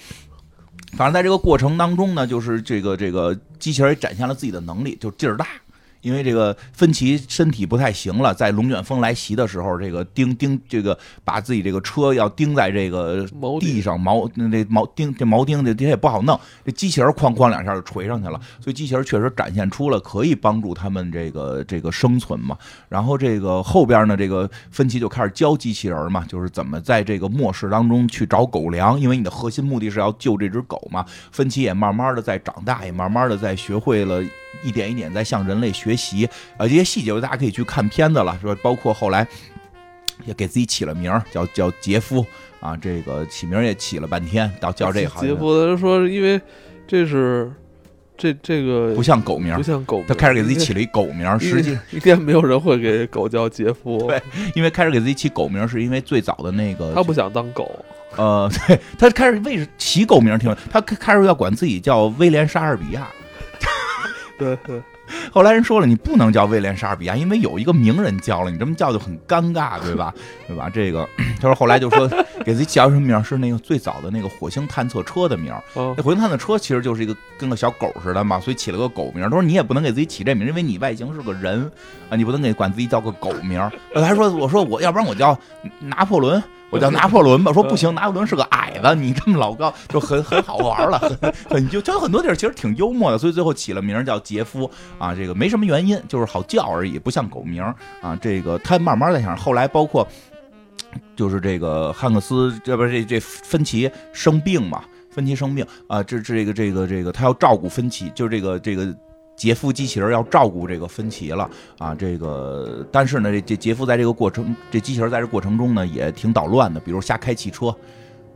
[0.96, 5.46] 反正在这个过程当中呢，就是这个这个机器人也展现了自己的能力，就劲儿大。
[6.06, 13.26] 因为这个芬奇身体不太行了，在龙卷风来袭的时候，这个钉钉这个把自己这个车要钉在这个
[13.58, 22.56] 地上毛那这锚钉这毛钉这这也不好弄，这机器人哐哐两下就锤上去了，所以机器人确实展现出了可以帮助他们这个这个生存嘛。
[22.88, 31.04] 然后这个后边呢，这个芬奇就开始教机器人嘛，就是怎么在这个末世当中去找狗粮，因为你的核心目的是要救这只狗嘛。
[31.32, 34.22] 芬奇也慢慢的在长大，也慢慢的在学会了
[34.66, 36.28] 一点一点在向人类学习。
[36.56, 39.26] 呃，这些细节大家可以去看片子了，说包括后来
[40.24, 42.24] 也给自己起了名儿，叫叫杰夫
[42.58, 46.40] 啊，这个起名也起了半天，到叫这个好像杰夫他说，因为
[46.86, 47.52] 这是
[48.16, 54.20] 这这个不像狗名不，像狗名，他开始给自己起了一狗名，实际 应该没有人会给狗叫杰夫，对
[54.56, 57.70] 因为开始给自己起狗名，是因为最早的那个 他不想当狗，
[58.16, 63.06] 呃，对他开始为起狗名儿挺，他开开始要管自己叫威廉莎士比亚。
[64.38, 64.82] 对对，
[65.32, 70.12] 后来人说了，你不能叫威廉莎士比亚，因为有一个名人叫了，你这么叫就很尴尬，对吧？
[70.46, 70.68] 对吧？
[70.68, 71.08] 这个
[71.40, 72.06] 他说后来就说
[72.44, 79.22] 给自己起什么名，是那个最早的那个火星探测车的名那火星探测车其实就是一个跟个小狗似的嘛，所以起了个狗名。
[79.24, 81.70] 他说你也不能给自己起这名，因为你外形是个人
[82.10, 83.58] 啊，你不能给管自己叫个狗名
[83.94, 85.38] 他说我说我要不然我叫
[85.80, 86.42] 拿破仑。
[86.76, 97.62] 我叫拿破仑吧，说不行，拿破仑是个矮子，你这么老高就很很好玩了，很很就就有很多地儿其实挺幽默的，所以最后起了名叫杰夫啊，这个没什么原因，就是好叫而已，不像狗名
[98.00, 98.16] 啊。
[98.20, 100.06] 这个他慢慢在想，后来包括
[101.14, 104.82] 就是这个汉克斯，这不是这这芬奇生病嘛？
[105.10, 108.94] 芬奇生病啊，这这个这个这个他要照顾芬奇，就是这个这个
[109.36, 111.94] 杰夫机器人要照顾这个芬奇了啊。
[111.94, 117.74] 这个但是呢，这这杰夫在这个过程，这机器人在这过程中呢也挺捣乱的，比如瞎开汽车。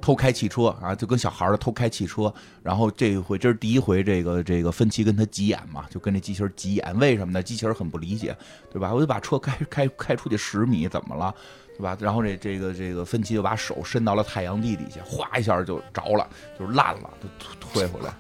[0.03, 2.33] 偷开汽车啊，就跟小孩儿偷开汽车，
[2.63, 7.43] 然后这一回这是第一回，这个这个芬奇跟他急眼嘛，就跟这机器人急眼，为什么呢？
[7.43, 8.35] 机器人很不理解，
[8.73, 8.95] 对吧？
[8.95, 11.35] 我就把车开开开出去十米，怎么了？
[11.77, 11.97] 对吧？
[12.01, 16.29] 然后这这个这个芬奇就把手伸到了太阳地底下，哗一下就着了，
[16.59, 17.29] 就烂了，就
[17.59, 18.13] 退回来，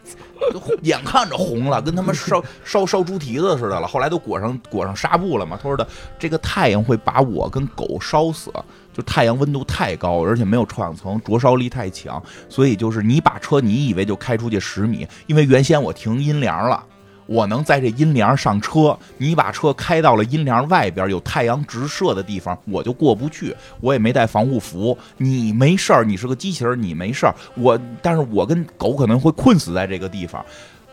[0.52, 3.86] 就眼看着红了，跟他妈烧烧烧猪蹄子似的了。
[3.86, 5.58] 后来都裹上裹上纱布了嘛。
[5.60, 5.86] 他说的
[6.18, 8.50] 这个太阳会把我跟狗烧死，
[8.94, 16.82] 就太阳温度太高，而且没有臭氧层，灼烧力太强，所以就是你把车你以为就开出去十米，因为原先我停阴凉了。
[17.30, 23.54] 我能在这阴凉上车，你把车开到了阴凉外边有太阳直射的地方，我就过不去。
[23.80, 27.34] 我也没带防护服，你没事儿，你是个机器人，你没事儿。
[27.54, 30.44] 我，但是我跟狗可能会困死在这个地方。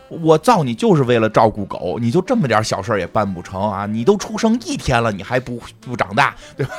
[0.08, 3.84] 我造你就是为了照顾狗，你就这么点小事也办不成啊！
[3.84, 6.72] 你都出生一天了，你还不不长大，对吧？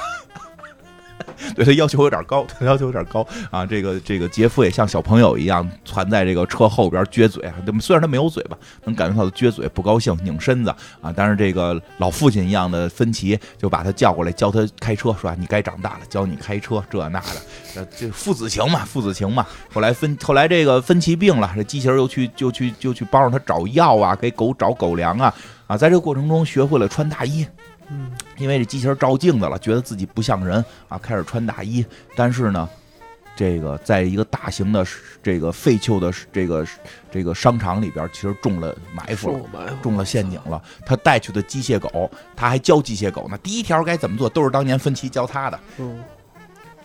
[1.56, 3.66] 对他要求有点高，他要求有点高啊！
[3.66, 10.70] 这个这个杰夫也像小朋友一样攒在这个车后边撅嘴啊，虽然他没有嘴巴，能感觉到他撅嘴不高兴，拧身子
[11.02, 11.14] 啊！
[11.16, 17.20] 但是这个老父亲一样的芬奇就把他叫过来教他开车，说、你该长大了，教你开车这那
[17.76, 19.46] 的，这父子情嘛，父子情嘛。
[19.74, 25.34] 后来芬后来这个芬奇病了，这机器人又去就去就去帮着他找药啊，给狗找狗粮啊
[25.68, 25.78] 啊！
[25.78, 27.46] 在这个过程中学会了穿大衣。
[27.92, 31.86] 嗯，因为这机器人照镜子了，觉得自己不像人啊，开始穿大衣。
[32.16, 32.70] 但是呢，
[33.36, 34.86] 这个在一个大型的
[35.24, 36.66] 这个废旧的这个
[37.12, 40.62] 这个商场里边，其实中了埋伏了，中了陷阱了。
[40.86, 43.38] 他带去的机械狗，他还教机械狗呢。
[43.40, 45.60] 第一条该怎么做，都是当年芬奇教他的。
[45.78, 46.04] 嗯。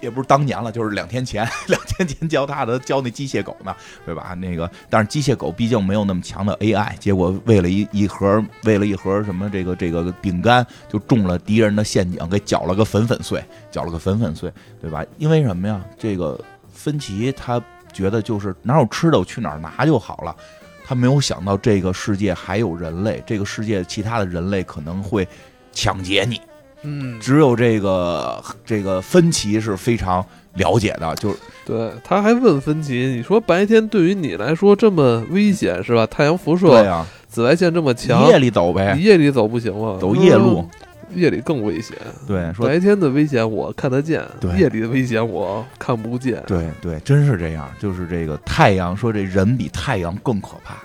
[0.05, 4.35] 也不是当年了，就是两天前， 两天前教他的，教那机械狗呢，对吧？
[4.39, 15.03] 那个，但是机械狗毕竟没有那么强的 AI，结果为了一一盒，为了一盒什么这个这个饼干，就中了敌人的陷阱，给搅了个粉粉碎，搅了个粉粉碎，对吧？
[15.17, 15.83] 因为什么呀？
[15.99, 16.39] 这个
[16.73, 17.61] 芬奇他
[17.93, 20.37] 觉得就是哪有吃的，我去哪儿拿就好了，
[20.85, 25.27] 他没有想到这个世界还有人类，这个世界其他的人类可能会
[25.73, 26.41] 抢劫你。
[26.85, 36.07] 嗯，只有这个这个芬奇是非常了解的，就是对，他还问芬奇，你说白天对于你来说这么危险是吧？
[36.07, 39.97] 太阳辐射，对呀，紫外线这么强，夜里走呗，你夜里走不行吗？
[40.01, 40.69] 走夜路，
[41.15, 41.97] 夜里更危险。
[42.29, 46.43] 对，说白天的危险我看得见，对，夜里的危险我看不见。
[46.47, 50.77] 对对，真是这样，就是这个太阳，说这人比太阳更可怕。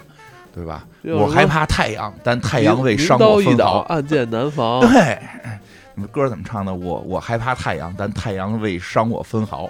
[0.51, 0.85] 对吧？
[1.03, 3.79] 我害怕太阳，但太阳未伤我分毫。
[3.81, 4.81] 暗箭难防。
[4.81, 5.17] 对。
[6.07, 6.73] 歌怎么唱的？
[6.73, 9.69] 我我害怕太阳，但太阳未伤我分毫。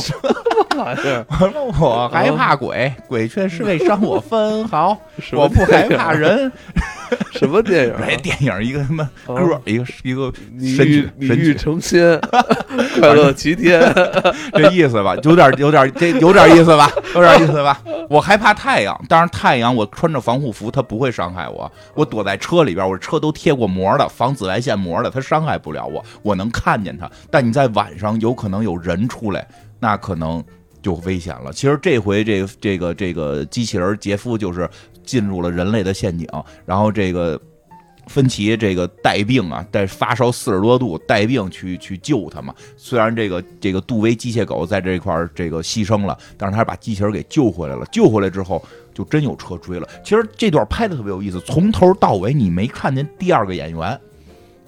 [0.00, 1.26] 什么玩意儿？
[1.80, 4.96] 我害怕鬼，鬼却是未伤我分毫。
[5.32, 6.50] 我不害怕人。
[7.32, 7.94] 什么电影？
[8.00, 9.60] 没电影，一个什么歌？
[9.64, 12.18] 一个一个你欲你欲成仙，
[13.00, 13.80] 快乐齐天，
[14.52, 15.14] 这意思吧？
[15.22, 16.90] 有点有点这有点意思吧？
[17.14, 17.80] 有点意思吧？
[18.08, 21.70] 我害怕太阳，当然太阳我穿着防护服，它不会伤害我。
[21.94, 27.10] 我躲在车里边，我车都贴过膜的，防紫外线膜的，它伤害不了我，我能看见它。
[27.30, 29.46] 但你在晚上有可能有人出来，
[29.78, 30.42] 那可能
[30.82, 31.52] 就危险了。
[31.52, 34.68] 其实这回这个这个这个机器人杰夫就是。
[35.08, 36.28] 进入了人类的陷阱，
[36.66, 37.40] 然后这个
[38.06, 42.54] 芬奇这个带病啊，带发烧四十多度，带病去去救他嘛。
[42.76, 47.86] 虽然这个这个杜威机械狗在这块儿这个牺牲了，但是他把机器人给救回来了。
[47.90, 49.88] 救回来之后，就真有车追了。
[50.04, 53.98] 其实这段拍的特别有意思，从头到尾你没看见第二个演员，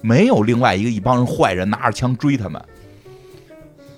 [0.01, 2.59] 没有另外一个一帮人坏人拿着枪追他们。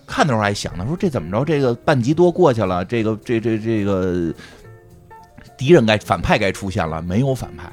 [0.05, 1.45] 看的时候还想呢，说这怎么着？
[1.45, 4.33] 这个半集多过去了，这个这这这个
[5.63, 7.71] 敌人该反派该出现了，没有反派，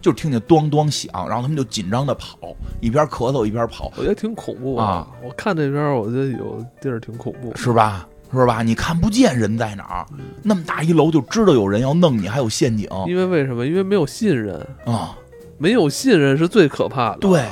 [0.00, 2.36] 就听见咚咚响，然后他们就紧张的跑，
[2.80, 5.06] 一边咳嗽一边跑，我觉得挺恐怖啊！
[5.22, 8.04] 我看这边，我觉得有地儿挺恐怖，是吧？
[8.32, 8.64] 是吧？
[8.64, 10.06] 你看不见人在哪儿，
[10.42, 12.88] 那么大一楼就知道有人要弄你，还有陷阱。
[13.06, 13.64] 因为为什么？
[13.64, 15.16] 因为没有信任啊！
[15.56, 17.18] 没有信任是最可怕的。
[17.18, 17.44] 对，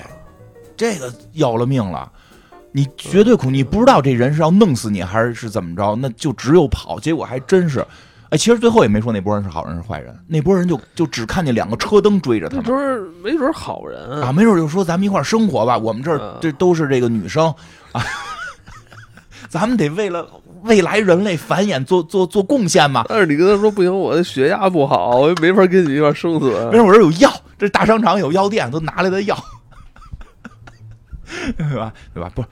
[0.76, 2.11] 这个要了命了。
[2.72, 6.99] 你绝对恐，你不知道这人是要弄死你还是是怎么着，那就只有跑。
[6.99, 7.87] 结果还真是，
[8.31, 12.64] 哎，其实最后也没说那波人是好人是坏人，那波人就就只看见两个车灯追着他们。
[12.64, 17.47] 没准没准好人啊，没准就说咱们一块生活吧，我们这儿这都是这个女生
[17.93, 18.03] 啊，
[19.49, 20.26] 咱们得为了。
[20.64, 23.05] 未来人类繁衍做做做贡献嘛？
[23.09, 26.53] 但是你跟他说不行，我的血压不好，我没法跟你一块生存。
[26.66, 29.39] 没准，我这有药，这大商场有药店，都拿来的药，
[31.57, 31.93] 对吧？
[32.12, 32.29] 对吧？
[32.35, 32.49] 不是，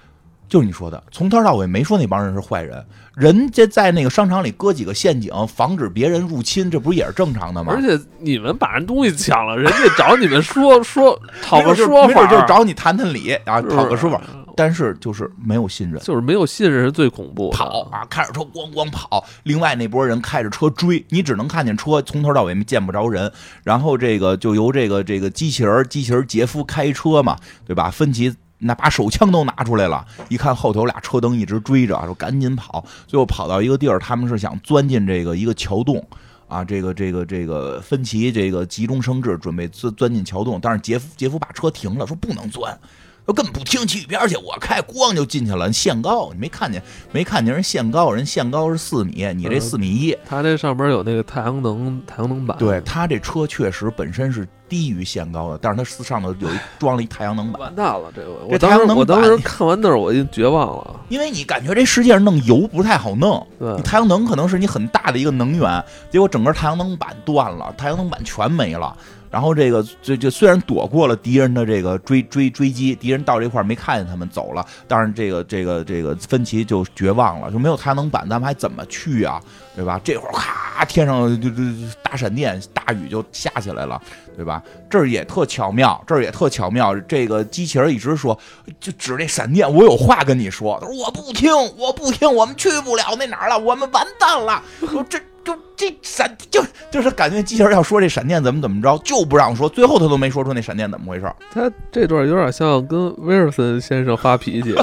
[0.49, 2.85] 就是你说的，从头到尾没说那帮人是坏人，
[3.15, 7.73] 人家在那个商场里搁几个陷阱，防止别人入侵，这不是也是正常的吗？
[7.75, 14.21] 而且你们把人东西抢了，人家找你们说 说讨个说法，就找你谈谈理啊，讨个说法。
[14.59, 17.51] 但是就是没有信任，就是没有信任是最恐怖。
[17.51, 23.31] 跑啊，开着车咣咣跑，另外那波人开着车追，你只能看见车从头到尾见不着人。
[23.63, 27.37] 然后这个就由这个这个机器人机器人杰夫开车嘛，
[27.67, 27.91] 对吧？
[27.91, 32.85] 芬奇那把手枪都拿出来了，一看后头俩车灯一直追着，说赶紧跑。
[33.07, 36.03] 最后跑到一个地儿，他们是想钻进这个一个桥洞
[36.49, 42.79] 啊，这个这个这个芬奇这个急中生智，准备钻钻进桥洞，但是杰夫杰夫把车停了，说不能钻。
[43.27, 44.37] 我根本不听，去一边去！
[44.37, 45.73] 我开，咣就进去了。
[45.73, 46.81] 限高，你没看见？
[47.11, 48.13] 没看见人限高？
[48.13, 50.17] 人限高是四米，你这四米一。
[50.25, 52.57] 他这上边有那个太阳能太阳能板。
[52.57, 57.63] 对他这车确实本身是低于限高的，但是他上头有一 装了一太阳能板。
[57.63, 63.45] 完蛋了，这回我当时我当时看完那儿我已经绝望了， 因为你感觉这世界上弄油不太好弄。
[63.59, 68.97] 对，太阳能可能是你很大的一个能源，结果整个太阳能板断了，太阳能板全没了。
[69.31, 79.41] 然后这个这就虽然躲过了敌人的这个追追追击，敌人到这块没看见他们走了，但是这个这个这个芬奇就绝望了，就没有太阳能板，咱们还怎么去啊？
[79.75, 80.01] 对吧？
[80.03, 81.63] 这会儿咔，天上就就
[82.03, 84.01] 大闪电，大雨就下起来了，
[84.35, 84.63] 对吧？
[84.89, 86.99] 这儿也特巧妙，这儿也特巧妙。
[87.01, 88.39] 这个机器人一直说，
[88.81, 90.79] 就指那闪电，我有话跟你说。
[90.81, 94.63] 他说我不听，我不听，我们去不了那哪儿了，我们完蛋了。
[94.81, 95.21] 说这。
[95.47, 101.33] 就这闪就就是感觉机器人要说这闪电怎么怎么着就不让说，最后他都没说出那闪电怎么回事。
[101.53, 104.75] 他这段有点像跟威尔森先生发脾气，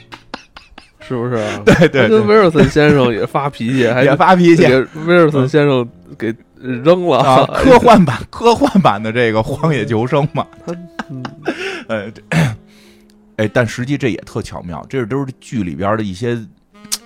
[1.00, 1.42] 是不是？
[1.64, 4.66] 对对，跟威尔森先生也发脾气，还发脾气，
[5.06, 7.18] 威尔森先生给扔了。
[7.20, 10.74] 啊科幻版科幻版的这个荒野求生嘛，他
[11.88, 12.12] 呃，
[13.36, 16.38] 哎，但实际这也特巧妙，这都是剧里边的一些。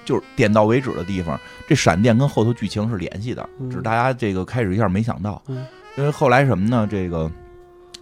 [0.06, 1.38] 就是点到为止的地方，
[1.68, 5.42] 这闪电跟后头剧情是联系的，只是大家这个开始一下没想到，
[5.98, 6.86] 因为后来什么呢？
[6.88, 7.30] 这个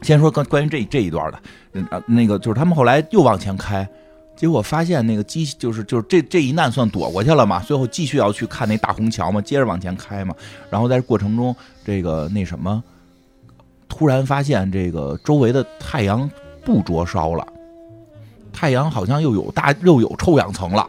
[0.03, 3.89] 先说关关于这这一段的，啊，那个就是他们后来又往前开，
[4.37, 10.35] 结果发现那个机就是就是这这一难算躲过去了嘛，最后继续要去看那大红桥嘛，接着往前开嘛，
[10.71, 12.85] 然后在过程中这个那什么，
[13.89, 16.31] 突然发现这个周围的太阳
[16.65, 17.47] 不灼烧了，
[18.53, 20.87] 太阳好像又有大又有臭氧层了。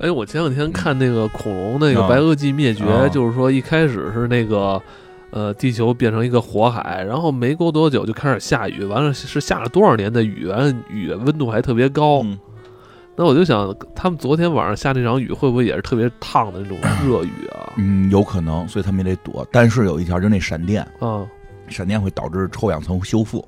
[0.00, 4.80] 哎，我前两天看那个恐龙那个白垩纪灭绝，就是说一开始是那个，
[5.30, 12.24] 呃，地球变成一个火海，然后没过多久就开始下雨，完了是下了多少年的雨，完雨温度还特别高。
[13.14, 17.74] 那我就想，他们昨天晚上下那场雨会不会也是特别烫的那种 热雨啊？
[17.76, 19.46] 嗯，有可能，所以他们也得躲。
[19.52, 21.26] 但是有一条，就那闪电啊，
[21.68, 23.46] 闪电会导致臭氧层修复。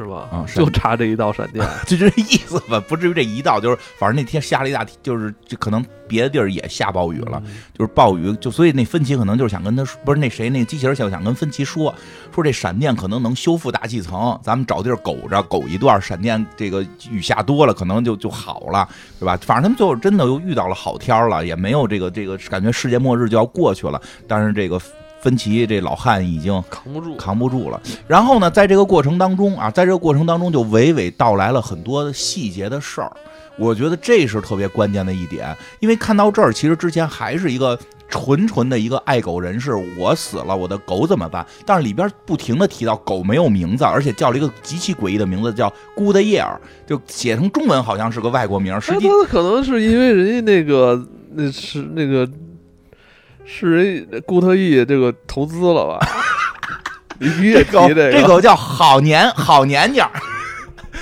[0.00, 0.28] 是吧？
[0.32, 7.42] 啊，就差这一道闪电， 就这意思吧，不至于这一道，就是反正那天下了一大，就是就可能别的地儿也下暴雨了，
[7.78, 11.94] 就是暴雨，就所以那芬奇可能就是想跟他说，不是那谁那个机器人想想跟芬奇说，
[12.34, 18.88] 说这闪电可能能修复大气层，咱们找地儿苟着苟一段，闪电这个雨下多了，可能就就好了，
[19.20, 19.38] 对吧？
[19.42, 24.80] 反正他们最后真的又遇到了好天了，也没有这个这个感觉世界末日就要过去了，但是这个。
[25.24, 27.80] 芬奇这老汉已经扛不住，扛不住了。
[28.06, 33.10] 然后呢，在这个过程当中啊，在这个过程当中就娓娓道来了很多细节的事儿。
[33.56, 39.72] 我觉得这是特别关键的一点，因为看到这儿，其实之前还是一个纯纯的一个爱狗人士。
[39.96, 41.46] 我死了，我的狗怎么办？
[41.64, 46.54] 但是里边不停的提到狗没有名字，而且叫了一个极其诡异的名字，叫 Good Year，
[46.86, 48.78] 就写成中文好像是个外国名。
[48.78, 51.02] 实际可能是因为人家那个
[51.32, 52.28] 那是那个。
[53.44, 53.70] 是
[54.10, 56.06] 人固特异这个投资了吧？
[57.18, 60.10] 你你这狗这这狗叫好年好年景儿。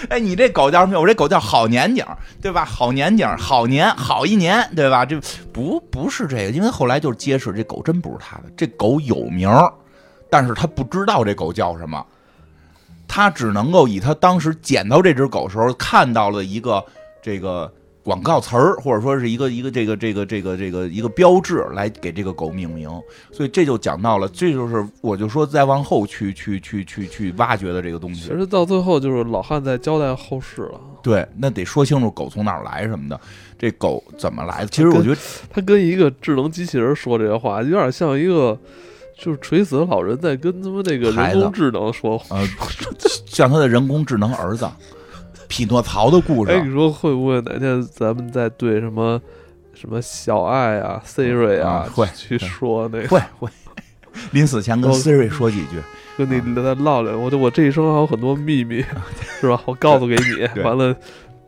[0.08, 1.00] 哎，你这狗叫什么？
[1.00, 2.64] 我这狗叫好年景儿，对吧？
[2.64, 5.04] 好年景儿，好年，好一年，对吧？
[5.04, 5.20] 这
[5.52, 9.72] 不不是这个，因为后来就是揭示这狗真不是他的，这狗有名儿，
[10.28, 12.04] 但是他不知道这狗叫什么，
[13.06, 16.84] 他只能够以他当时捡到这只狗时候看到了一个
[17.22, 17.72] 这个
[18.02, 22.90] 广告词儿，或者说是一个一个这个这个这个这个一个标志来给这个狗命名，
[23.30, 28.22] 所以这就讲到了，这就是我就说再往后去去去去去挖掘的这个东西。
[28.22, 30.80] 其实到最后就是老汉在交代后事了。
[31.02, 33.20] 对，那得说清楚狗从哪儿来什么的，
[33.58, 34.66] 这狗怎么来的？
[34.66, 35.16] 其实我觉得
[35.50, 38.58] 他跟一个智能机器人说这些话，有点像一个
[39.18, 42.36] 就是垂死的老人在跟他们那个人工智能说话。
[42.36, 42.46] 呃，
[43.26, 44.68] 像他的人工智能儿子
[45.52, 49.20] 匹诺曹的故事哎，你，说会不会哪天咱们再对什么
[49.74, 53.50] 什么小爱啊、Siri 啊啊会去说那个，会会。
[54.30, 55.78] 临死前跟 Siri 说几句，
[56.16, 57.14] 跟你再唠唠？
[57.18, 58.82] 我就我这一生还有很多秘密，
[59.42, 59.60] 是吧？
[59.66, 60.96] 我告诉给你，完了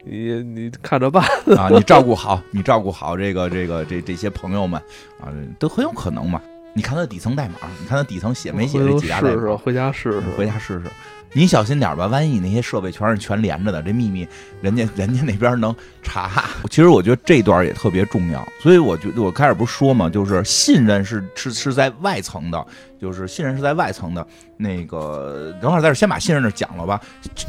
[0.04, 1.24] 你你看着办。
[1.56, 4.78] 啊，你照顾好，你照顾好这个这个这这些朋友们
[5.18, 6.38] 啊，都很有可能嘛。
[6.74, 9.34] 你看他底层代码，你看他底层写没写这几大代码？
[9.34, 10.90] 试试，回家试试，回家试试。
[11.34, 14.26] 你小心点吧，万一你那些设备全是全连着的，这秘密
[14.62, 16.44] 人家人家那边能查。
[16.70, 22.66] 其实我觉得这段也特别重要，所以我觉得我开始不是说嘛，就是信任是是是在外层的，
[23.00, 24.26] 就是信任是在外层的。
[24.56, 27.00] 那个等会儿在这先把信任这讲了吧，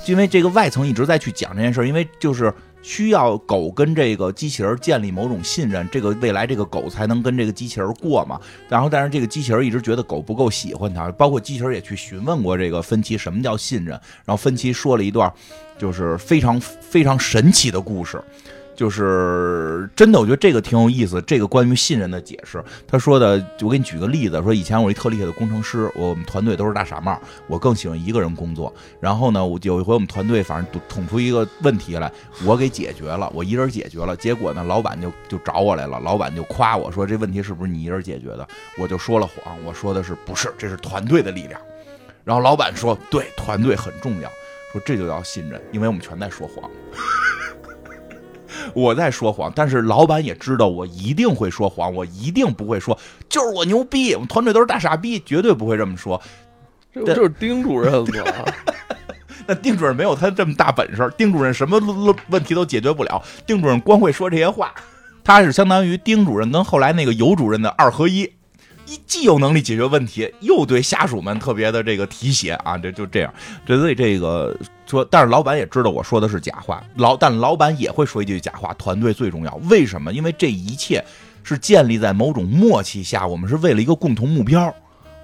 [0.07, 2.53] 因为这个外层一直在去讲这件事，因为就是。
[2.85, 8.39] 需要狗跟这个机器人建立某种信任，这个未来这个狗才能跟这个机器人过嘛。
[8.69, 13.99] 然后，但是这个机器人一直觉得狗不够喜欢它，包括机器人也去询问过这个芬奇什么叫信任。
[14.23, 15.33] 然后芬奇说了一段，
[15.79, 18.23] 就是非常非常神奇的故事，
[18.75, 21.21] 就是真的，我觉得这个挺有意思。
[21.21, 28.73] 这个关于信任的解释，他说的，我给你举个例子，说以前我一特厉害的工程师，我们团队都是大傻帽，我更喜欢一个人工作。
[28.99, 32.11] 然后呢，我有一回我们团队反正捅出一个问题来，
[32.43, 34.15] 我给解决了，我一人解决了。
[34.15, 38.45] 结果呢，老板就就找我来了，老板就夸我说这问题是不是你一人解决的？
[38.77, 41.59] 我就说了谎，我说的是不是，这是团队的力量。
[42.25, 44.29] 然后老板说对，团队很重要，
[44.73, 46.69] 说这就要信任，因为我们全在说谎。
[48.73, 52.97] 我在说谎，但是老板也知道我一定会说谎，我一定不会说
[53.29, 56.21] 就是我牛逼，我们团队都是大傻逼，绝对不会这么说。
[56.93, 58.05] 这不就是丁主任吗？
[59.47, 64.73] 那丁主任没有他这么大本事，丁主任什么问问题都解决不了，丁主任光会说这些话，
[65.23, 68.31] 他是相当于丁主任跟后来那个尤主任的二合一，
[68.85, 73.33] 一既有能力解决问题，又对下属们特别的这个提携啊，这就这样。
[73.65, 74.55] 这所以这个
[74.85, 79.55] 说，但是老板也知道我说的是假话，老但老板也会说一句假话，团队最重要。
[79.69, 80.13] 为什么？
[80.13, 81.03] 因为这一切
[81.43, 84.73] 是建立在某种默契下，我们是为了一个共同目标，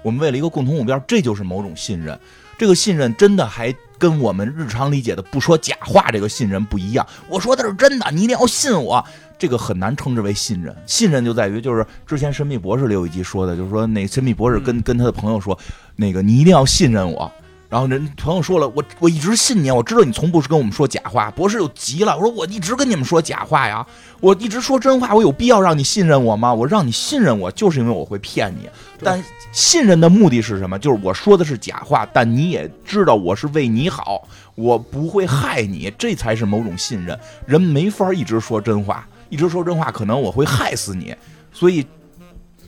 [0.02, 2.18] 我们为了一个共同目标，这就是某种信任。
[2.58, 7.04] 这个信任真的还跟我们日常理解的不说假话这个信任不一样。
[7.28, 9.04] 我说的是真的，你一定要信我。
[9.42, 10.72] 这个很难称之为信任。
[10.86, 15.58] 信任就在于，就是之前《神秘博士》里有一集说的，就是说那神秘博士跟跟他的朋友说，
[15.96, 17.28] 那个你一定要信任我。
[17.68, 21.28] 然后人朋友说了，我我一直信你，我知道你从不是跟我们说假话。
[21.32, 23.84] 博士又急了，我说我一直跟你们说假话呀，
[24.20, 26.54] 我一直说真话，我有必要让你信任我吗？
[26.54, 28.68] 我让你信任我，就是因为我会骗你。
[29.02, 29.20] 但
[29.50, 30.78] 信任的目的是什么？
[30.78, 37.18] 就是我说的是假话，但你也知道我是为你好，我不会害你，这才是某种信任。
[37.46, 41.16] 人没法一直说真话，一直说真话，可能我会害死你。
[41.54, 41.86] 所以，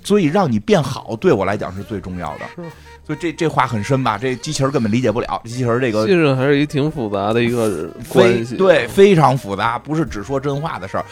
[0.03, 2.47] 所以让你变好，对我来讲是最重要的。
[2.57, 2.62] 是
[3.07, 4.17] 所以这这话很深吧？
[4.17, 5.43] 这机器人根本理解不了。
[5.45, 8.57] 机器人这个信任还是一挺复杂的一个关系。
[8.57, 11.05] 对非常复杂，不是只说真话的事儿。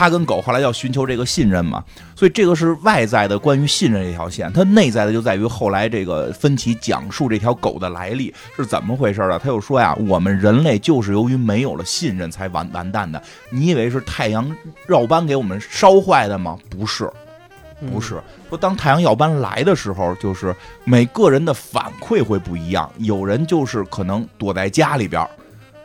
[0.00, 1.84] 他跟狗后来要寻求这个信任嘛，
[2.16, 9.38] 所以这个是外在的关于信任这条线，它内在的就在于后来这个芬奇讲述这条狗的来历是怎么回事啊？
[9.38, 13.22] 他又说呀，我们人类就是由于没有了信任才完完蛋的。
[13.50, 14.50] 你以为是太阳
[14.86, 16.56] 绕斑给我们烧坏的吗？
[16.70, 17.04] 不是，
[17.82, 18.18] 嗯不是。
[18.48, 25.28] 说当太阳耀斑来的时候，就是每个人的反馈会不一样，有人就是可能躲在家里边儿，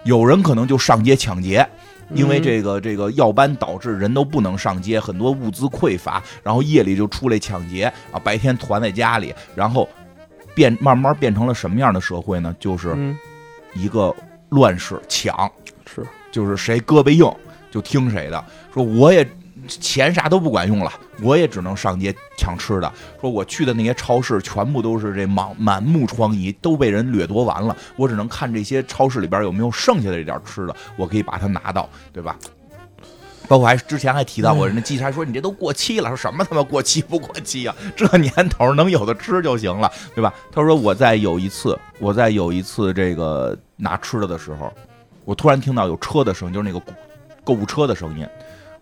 [0.05, 1.67] 有人可能就上街抢劫。
[2.13, 9.89] 因为这个这个要班导致人都不能上街，很多物资匮乏，然后夜里就出来抢劫啊，白天团在家里，然后
[10.53, 12.55] 变慢慢变成了什么样的社会呢？
[12.59, 13.17] 就是嗯，
[13.73, 14.15] 一个
[14.49, 15.51] 乱世抢，
[15.85, 17.29] 是就是谁胳膊硬
[17.71, 18.45] 就听谁的。
[18.73, 19.27] 说我也
[19.67, 20.91] 钱啥都不管用了，
[21.21, 22.91] 我也只能上街抢吃的。
[23.19, 32.37] 说我去的那些超市全部都是这满满目疮痍，都被人掠夺完了，我只能看这些超市里边有没有剩下的这点吃的，我可以把它拿到，对吧？
[33.47, 37.75] 包括还之前还提到过，人家记者还说你这都过期了，说什么他妈过期不过期啊？
[37.95, 40.33] 这年头能有的吃就行了，对吧？
[40.51, 44.73] 他说我在有一次，我在有一次这个拿吃的的时候，
[45.25, 46.83] 我突然听到有车的声音，就是那个
[47.43, 48.27] 购物车的声音，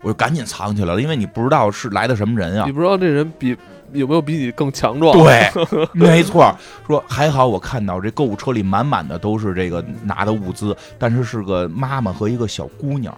[0.04, 2.72] 我就赶紧藏起来了，因为你不知道是来的什么人啊你。
[2.72, 3.56] 不知道这人比
[3.92, 5.16] 有没有比你更强壮？
[5.16, 5.50] 对，
[5.92, 6.54] 没错。
[6.86, 13.16] 说还好，我看到这购物车里满满的都是这个拿的物资，但是是个妈妈和一个小姑娘。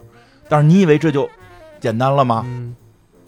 [0.49, 1.29] 但是你以为这就
[1.81, 2.45] 简单了吗？
[2.47, 2.77] 嗯，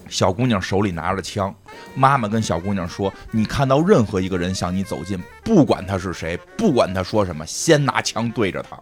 [0.09, 1.53] 小姑娘手里拿着枪，
[1.97, 8.79] 妈妈跟小姑娘说：“你看到任何一个人向你走近，不管他是谁，不管他说什么，先拿枪对着他。”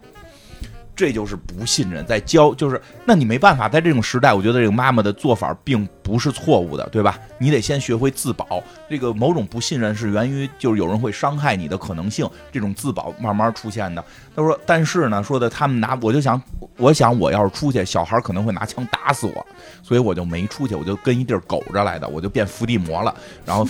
[0.97, 7.19] 这就是不信任，在教就是，那你没办法，在这种时代，我觉得这个妈妈的做法并不是错误的，对吧？
[7.37, 8.63] 你得先学会自保。
[8.89, 14.03] 这个某种不信任是源于就是有人会伤害你的可能性，这种自保慢慢出现的。
[14.35, 16.41] 他说，但是呢，说的他们拿，我就想，
[16.77, 19.45] 我想我要是出去，小孩可能会拿枪打死我，
[19.83, 23.67] 所以我就没出去，我就跟一地儿苟着来的，我就变伏地魔了，然后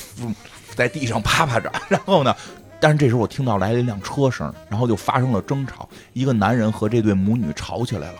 [0.75, 2.33] 在地上趴趴着，然后呢。
[2.79, 8.19] 但是这时候我听到来了一辆车声，然后就发生了争吵，一个男人和这对母女吵起来了。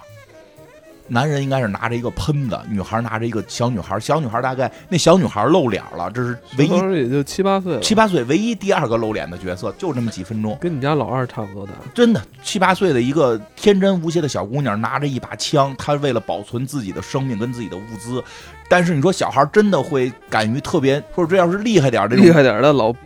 [1.10, 10.58] 男人应该是拿着一个喷子，女孩拿着一个小女孩，小女孩大概那小女孩露脸了，这是唯一也就七八岁，七八岁唯一第二个露脸的角色，就这么几分钟。
[10.60, 11.72] 跟你家老二差不多大。
[11.94, 18.22] 真的七八岁的一个天真无邪的小姑娘，拿着一把枪，她为了保存自己的生命跟自己的物资。
[18.68, 23.00] 但是你说小孩真的会敢于特别，或者这要是厉害点这种厉害点的老逼，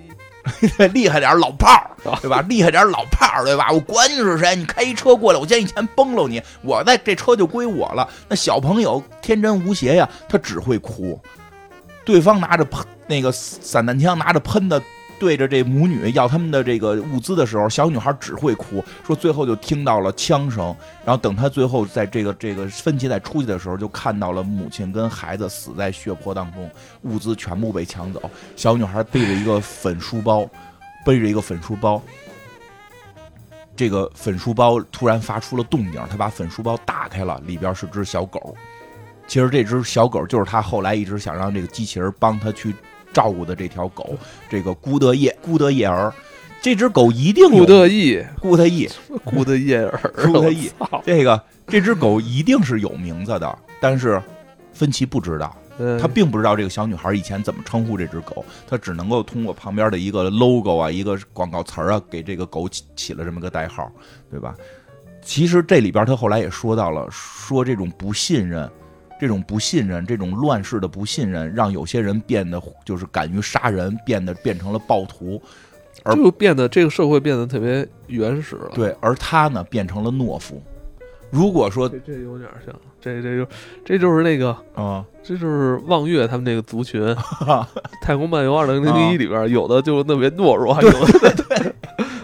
[0.94, 2.42] 厉害点老炮儿，对吧？
[2.50, 3.72] 厉害点老炮儿，对吧？
[3.72, 8.08] 我管你是谁，你开一车过来，我见一钱崩了你，我在这车就归我了。
[8.28, 11.20] 那小朋友天真无邪呀，他只会哭。
[12.04, 14.82] 对方拿着喷那个散弹枪，拿着喷的
[15.22, 18.84] 对着这母女要他们的这个物资的时候，小女孩只会哭。
[19.05, 26.67] 说最后就听到了枪声，然后等她最后在这个这个分歧在出去的时候，就看到了母亲跟孩子死在血泊当中，
[27.03, 28.19] 物资全部被抢走。
[28.55, 30.49] 小女孩背着一个粉书包，
[31.05, 32.01] 背着一个粉书包。
[33.76, 38.55] 这个粉书包突然发出了动静，她把粉书包打开了，里边是只小狗。
[39.28, 42.76] 其实这只小狗就是她后来一直想让这个机器人帮她去
[43.14, 44.18] 照顾的这条狗，
[44.49, 46.14] 这个孤德叶孤德叶儿。
[46.62, 48.88] 这只狗一定有顾德意，孤德意，
[49.26, 50.72] 孤德叶儿， 顾德意
[51.03, 54.22] 这个这只狗一定是有名字的，但是
[54.72, 55.55] 芬奇不知道。
[55.80, 63.91] 嗯他并不知道这个小女孩以前怎么称呼这只狗，他只能够通过旁边的一个 logo 啊，一个广告词儿啊，给这个狗起起了这么个代号，
[64.30, 64.53] 对吧？
[65.24, 68.70] 其实这里边他后来也说到了，说这种不信任，
[69.22, 75.39] 这种不信任，这种乱世的不信任，让有些人变得就是敢于杀人，变得变成了暴徒，
[76.01, 78.72] 而就变得这个社会变得特别原始了。
[78.74, 80.59] 对，而他呢变成了懦夫。
[81.30, 83.47] 如果说这这有点像，这这就
[83.86, 86.99] 这就是那个，啊、这就是望月他们那个族群，
[88.01, 91.76] 《太空漫游二零零一》里边有的就特别懦弱，还有的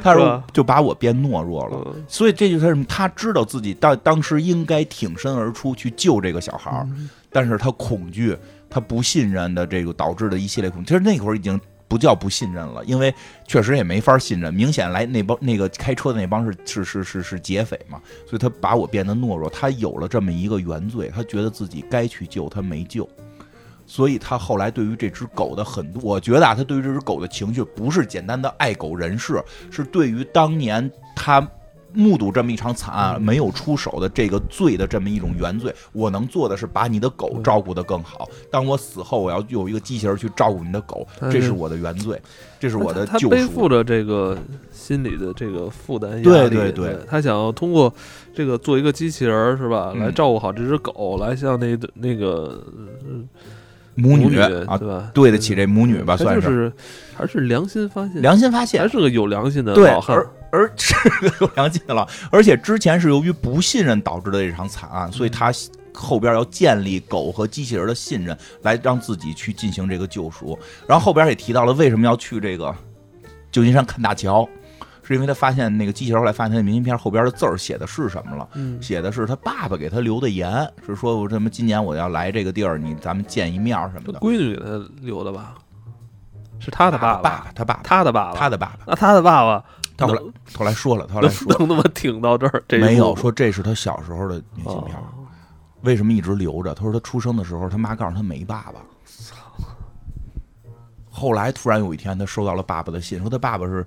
[0.07, 1.81] 他说是就把我变懦弱了。
[1.95, 6.87] 嗯所以这就是他知道自己当当时应该挺身而出去救这个小孩
[7.31, 8.35] 但是他恐惧，
[8.69, 10.87] 他不信任的这个导致的一系列恐惧。
[10.87, 13.13] 其实那会儿已经不叫不信任了，因为
[13.45, 14.53] 确实也没法信任。
[14.53, 19.49] 明显来那帮那个开车的那帮是是是是是劫匪嘛，所以他把我变得懦弱。
[19.49, 23.07] 他有了这么一个原罪，他觉得自己该去救，他没救。
[23.88, 31.45] 所以他后来对于这只狗的很多，我觉得啊，他对于这只狗的情绪不是简单的爱狗人士，是对于当年他
[31.93, 35.73] 目睹这么一场惨案没有出手的这个罪的这么一种原罪。
[35.93, 38.29] 我能做的是把你的狗照顾得更好。
[38.51, 42.21] 当我死后，我要有一个机器人去照顾你的狗，这是我的原罪，
[42.59, 43.67] 这是我的他他背负。
[43.69, 44.38] 着这个
[44.69, 47.91] 心理的这个负担压力，对对对他想要通过
[48.35, 52.63] 这个做一个机器人是吧，嗯来照顾好这只狗，来向那那个
[53.97, 55.11] 母女女啊，对吧？
[55.13, 56.71] 对得起这母女吧，算就是
[57.13, 58.87] 还是良心发现，良心发现还。
[58.87, 60.25] 是个有良心的对，老汉而。
[60.49, 65.51] 而是个有良心的了，而且之前是由于不信任导致的这场惨案，所以他
[65.93, 70.57] 后边要建立狗和机器人的信任，来让自己去进行这个救赎。
[70.87, 72.73] 然后后边也提到了为什么要去这个
[73.51, 74.47] 旧金山看大桥，
[75.07, 78.47] 是因为他发现那个机器人后来发现他的明信片后边的字儿写的是什么了。
[78.55, 84.19] 嗯，写的是他爸爸给他留的言，是说我什么今年我要来这个地儿，你咱们见一面什么的。
[84.19, 85.55] 闺女给他留的吧？
[86.59, 89.63] 是他的爸爸爸，他爸爸，他的爸爸，他的爸爸，那他的爸爸
[89.95, 90.21] 他后来
[90.53, 92.63] 后来说了，他后来说能他妈挺到这儿？
[92.67, 94.95] 这没有说这是他小时候的明信片。
[94.95, 95.03] 哦
[95.81, 96.73] 为什么一直留着？
[96.73, 98.81] 他说他出生的时候，他妈告诉他没爸爸。
[101.07, 103.85] 后来突然有一天，他收到了爸爸的信，说他爸爸是，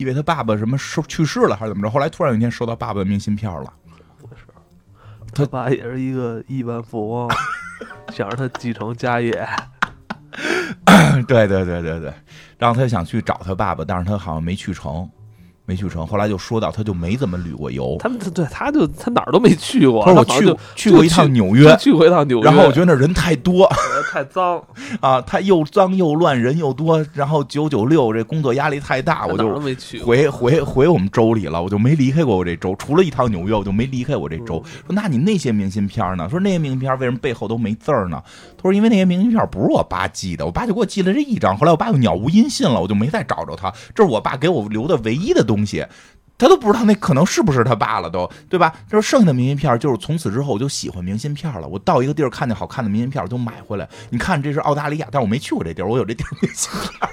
[0.00, 1.90] 因为他爸爸什么收去世了还是怎么着？
[1.90, 3.70] 后来突然有一天收到爸爸的明信片了。
[5.34, 7.30] 他爸也是一个亿万富翁，
[8.10, 9.46] 想让他继承家业。
[11.28, 12.12] 对对对对对，
[12.56, 15.08] 然后他想去找他爸爸，但是他好像没去成。
[15.66, 17.96] 没去成，后来就说到他就没怎么旅过游。
[18.00, 20.04] 他们对他就他哪儿都没去过。
[20.04, 22.44] 他说我去去过一趟纽约，去过一趟纽约。
[22.44, 23.70] 然后我觉得那人太多，
[24.10, 24.60] 太脏
[25.00, 27.06] 啊，他又脏又乱，人又多。
[27.12, 29.60] 然后九九六这工作压力太大，我就
[30.04, 32.74] 回回回我们州里了，我就没离开过我这州。
[32.76, 34.60] 除了一趟纽约，我就没离开我这州。
[34.84, 36.28] 说那你那些明信片呢？
[36.28, 38.20] 说那些明信片为什么背后都没字呢？
[38.56, 41.56] 他说因为那些明信片不是我爸寄的，我爸就给我寄了这一张。
[41.56, 43.72] 后来我爸又鸟无音信了，我就没再找着他。
[43.94, 45.86] 这是我爸给我留的唯一的东西。
[46.40, 48.74] 他都不知道那可能是不是他爸了，都对吧？
[48.88, 51.68] 就是剩下的明信片，就是从此之后我就喜欢明信片了。
[51.68, 53.86] 我到一个地儿看见好看的明信片，就买回来。
[54.08, 57.10] 你看，这是澳大利亚，但我没去过这地儿，我有这地儿明信片。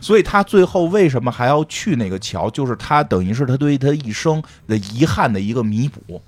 [0.00, 2.48] 所以他最后为什么还要去那个桥？
[2.48, 6.22] 就是他等于是他对他一生的遗憾的一个弥补。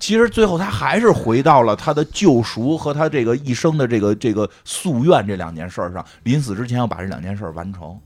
[0.00, 6.04] 其实最后他还是回到了他的救赎和他这个一生的这个这个夙愿这两件事上。
[6.24, 7.96] 临死之前要把这两件事完成。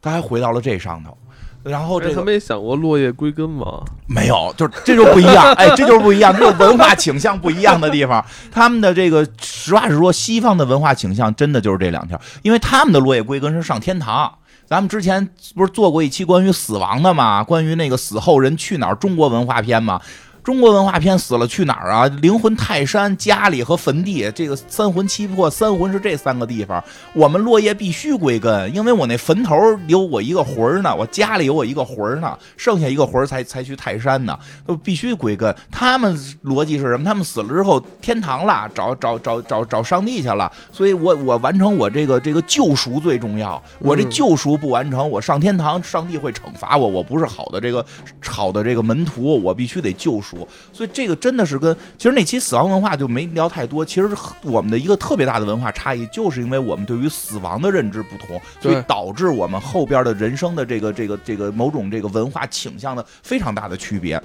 [0.00, 1.16] 他还回到了这上头，
[1.64, 3.82] 然后这他没想过落叶归根吗？
[4.06, 8.24] 没有，就是这就不一样，哎，这就是不一样，这文化倾向不一样的地方。
[8.50, 14.32] 他们的这个实话实说，西方的文化倾向真的就是这两条，因为他们的落叶归根是上天堂。
[14.64, 17.44] 咱们之前不是做过一期关于死亡的吗？
[17.44, 20.00] 关于那个死后人去哪儿中国文化篇吗？
[20.44, 22.08] 中国文化片死了去哪儿啊？
[22.20, 26.82] 灵魂泰山、家里和坟地，这个三魂七魄，三魂是这三个地方。
[27.14, 34.36] 我们落叶必须归根，因为我那坟头有我一个魂儿呢，我家里有我一个魂儿呢，剩下一个魂儿才才去泰山呢，
[34.66, 35.54] 都必须归根。
[35.70, 37.04] 他们逻辑是什么？
[37.04, 40.50] 他们死了之后天堂了，找找找找找上帝去了。
[40.72, 43.62] 所以我我完成我这个这个救赎最重要。
[43.78, 46.88] 我这救赎不完成，我上天堂，上帝会惩罚我。
[46.88, 47.86] 我不是好的这个
[48.26, 50.31] 好的这个门徒，我必须得救赎。
[50.72, 53.84] 所以这个真的是跟其实那期死亡文化就没聊太多。
[53.84, 54.08] 其实
[54.42, 64.20] 我们的一个特别大的文化差异，就是因为我们对于死亡的认知不同，所以导致我们后边的人生的这个这个这个某种这个文化倾向的非常大的区别。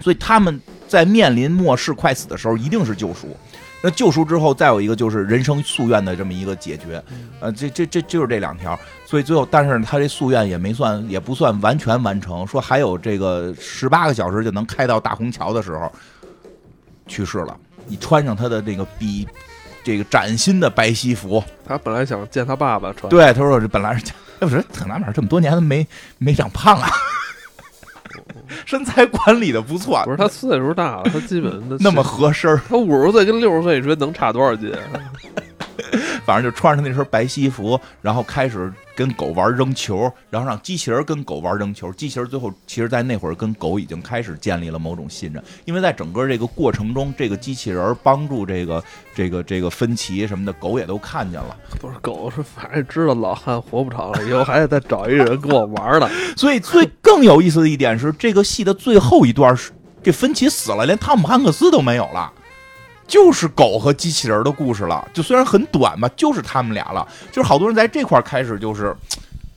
[0.00, 3.36] 所以他们在面临末世快死的时候，一定是救赎。
[3.80, 7.02] 那救赎之后，再有一个就是人生夙愿的这么一个解决，
[7.40, 8.78] 呃，这这这就是这两条。
[9.06, 12.46] 所以最后，但是他这夙愿也没算，也不算完全完成。
[12.46, 15.90] 说还有这个十八个小时就能开到大虹桥的时候，
[17.06, 17.56] 去世了。
[17.86, 19.26] 你穿上他的那个比
[19.84, 23.08] 这个崭新的白西服，他本来想见他爸爸穿。
[23.08, 24.04] 对，他说这本来是，
[24.40, 25.86] 哎，不是挺纳闷，这么多年都没
[26.18, 26.90] 没长胖啊。
[28.64, 34.72] 身材管理的不错，不是他岁数大了，他基本那么合身他五十岁跟六十岁，你说能差多少斤？
[36.26, 38.72] 反正就穿上那身白西服，然后开始。
[38.98, 41.92] 跟狗玩扔球，然后让机器人跟狗玩扔球。
[41.92, 48.82] 机器人最后其实，在那会儿跟狗已经开始建立了某种信任，因为在整个这个过程中，这个机器人帮助这个
[49.14, 51.56] 这个这个芬奇什么的，狗也都看见了。
[51.80, 56.10] 不是狗是反正知道老汉活不长了，以后还得再找一人跟我玩呢。
[56.36, 59.70] 所以最更有意思的一点是，这个戏的最后一段是
[60.02, 62.32] 这芬奇死了，连汤姆汉克斯都没有了。
[63.08, 67.04] 就是狗和机器人的故事了，就虽然很短吧，就是他们俩了。
[67.32, 68.94] 就是好多人在这块开始就是，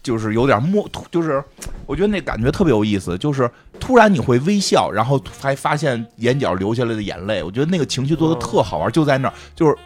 [0.02, 1.44] 就是有点摸，就是
[1.86, 3.48] 我觉得那感觉特别有意思，就是
[3.80, 9.78] 突然你会微笑，然后还发现眼角流下来的眼泪，我觉得那个情绪做的特好玩，就在那儿，就是。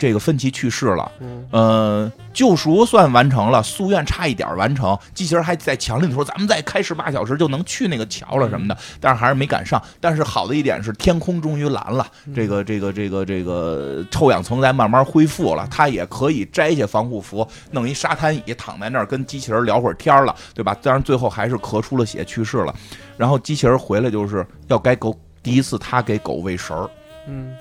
[0.00, 1.12] 这个芬奇去世了，
[1.50, 4.98] 呃，救赎算完成了，夙愿差一点完成。
[5.12, 9.80] 机器人还在墙里说：“咱们再开十八小时就能去那个桥了什么的。”但是还是没赶上。
[10.00, 20.74] 但是好的一点是，天空终于蓝了，这个这个这个这个臭氧层在慢慢恢复了，他也可以摘下防护服，弄一沙滩椅躺在那儿跟机器人聊会儿天了，对吧？
[20.80, 22.74] 当然最后还是咳出了血去世了。
[23.18, 26.88] 然后机器人回来就是要该狗第一次他给狗喂食儿，
[27.28, 27.54] 嗯，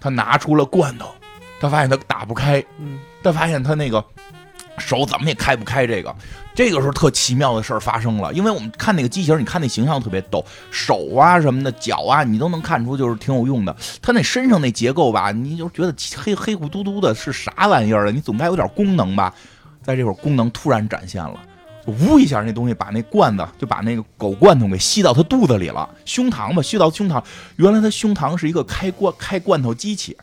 [0.00, 1.08] 他拿出了罐头。
[1.60, 2.64] 他发现他打不开，
[3.22, 4.04] 他发现他那个
[4.78, 5.86] 手怎么也开不开。
[5.86, 6.14] 这个，
[6.54, 13.76] 这个时候特奇妙的事儿发生了，因为我们看那个机器人，你看那形象特别逗，手啊什么的，脚啊，你都能看出就是挺有用的。
[14.00, 18.10] 他那身上那结构吧，你就觉得黑黑乎嘟嘟的，是啥玩意儿啊？
[18.10, 19.34] 你总该有点功能吧？
[19.82, 21.40] 在这会儿，功能突然展现了，
[21.86, 27.20] 呜一下，那东西把那罐子就把那个狗罐头给吸到他肚子里了，胸膛吧，吸到胸膛。
[27.56, 30.16] 原来他胸膛是一个开罐开罐头机器。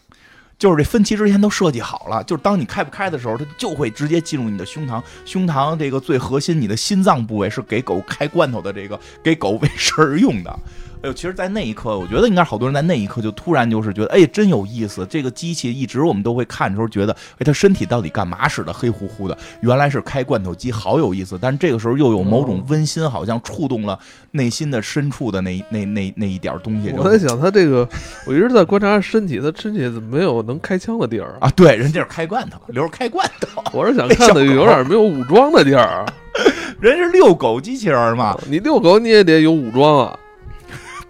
[0.57, 5.01] 就是这分歧之前都设计好了，就是当你开不开的时候，它就会直接进入你的胸膛。
[5.25, 10.59] 胸膛这个最核心，你的心脏部位是给狗开罐头的，这个给狗喂食用的。
[11.07, 15.05] 呦，其实，在那一刻，我觉得应该好多人在那一刻就突然就是觉得，哎，真有意思。
[15.09, 18.73] 这个机器一直我们都会看的时候觉得，哎，它身体到底干嘛使的？
[18.73, 21.37] 黑乎乎的，原来是开罐头机，好有意思。
[21.39, 23.97] 但是这个时候又有某种温馨，好像触动了
[24.31, 26.93] 内心的深处的那那那那一点东西。
[26.97, 27.87] 我在想，他这个，
[28.25, 31.49] 我一直在观察身体，他身体怎么没有能开枪的地儿啊？
[31.55, 33.63] 对，人家是开罐头，留着开罐头。
[33.71, 36.05] 我是想看的有点没有武装的地儿。
[36.81, 38.37] 人是遛狗机器人嘛？
[38.49, 40.19] 你遛狗你也得有武装啊，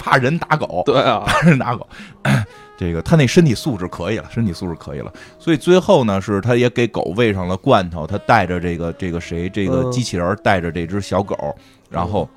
[0.06, 0.84] 怕人打狗。
[0.86, 1.88] 对啊，怕人打狗。
[2.78, 5.12] 这个他那身体素质可以了，身体素质可以了。
[5.40, 11.56] 所以最后呢，是他也给狗喂上了罐头，他带着这个这个谁，这个机器人带着这只小狗，
[11.90, 12.30] 然后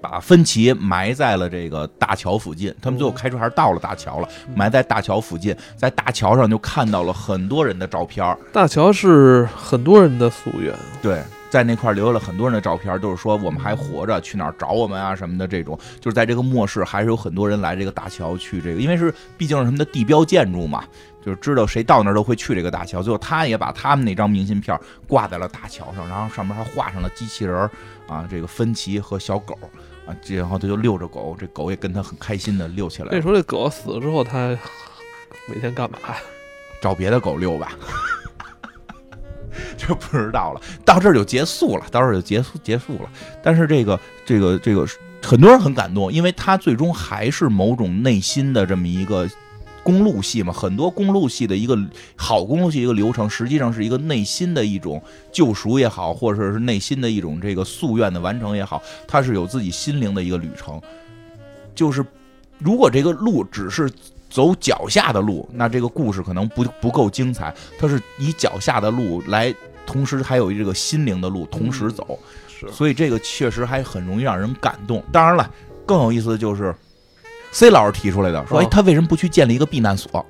[0.00, 2.72] 把芬奇埋在了这个大桥附近。
[2.80, 8.24] 他们最后开车还是到了大桥了，埋在大桥附近，在大桥上就看到了很多人的照片。
[8.52, 10.72] 大桥是很多人的夙愿，
[11.02, 11.20] 对。
[11.50, 15.46] 在那块留了很多人的照片，都是说我们还活着，去哪儿找我们啊什么的。
[15.48, 20.84] 这种就是在这个末世，还是有很多人来这个大桥去这个，因为是毕竟是他们的地标建筑嘛，
[21.24, 23.02] 就是知道谁到那儿都会去这个大桥。
[23.02, 27.70] 最后他也把他们那张明信片挂在了大桥上，然后上面还画上了机器人
[28.06, 29.58] 啊，这个芬奇和小狗
[30.06, 33.08] 啊，然后他就遛着狗，这狗也跟他很开心的遛起来。
[33.10, 34.56] 那时候这狗死了之后，他
[35.48, 36.16] 每天干嘛呀？
[36.80, 37.72] 找别的狗遛吧。
[39.76, 43.10] 就不知道了，到这儿就结束了，到这儿就结束结束了。
[43.42, 44.86] 但是这个这个这个
[45.22, 49.28] 很多人很感动，因为他最终还是某种内心的这么一个
[49.82, 50.52] 公路戏嘛。
[50.52, 51.78] 很多公路戏的一个
[52.16, 55.02] 好公路戏一个流程，实际上是一个内心的一种
[55.32, 60.80] 救赎也好，或者是内心的一种这个夙愿的完成也好，它是有自己心灵的一个旅程。
[61.74, 62.04] 就是
[62.58, 63.90] 如果这个路只是。
[64.28, 67.54] 走脚下的路，那这个故事可能不不够精彩。
[67.78, 69.54] 它是以脚下的路来，
[69.86, 75.02] 同时还有这个心灵的路同时走，是，所以这个确实还很容易让人感动。
[75.10, 75.50] 当然了，
[75.86, 76.74] 更有意思的就是
[77.52, 80.24] ，C 老师提出来的，说，哎，他为什么不去建立一个避难所？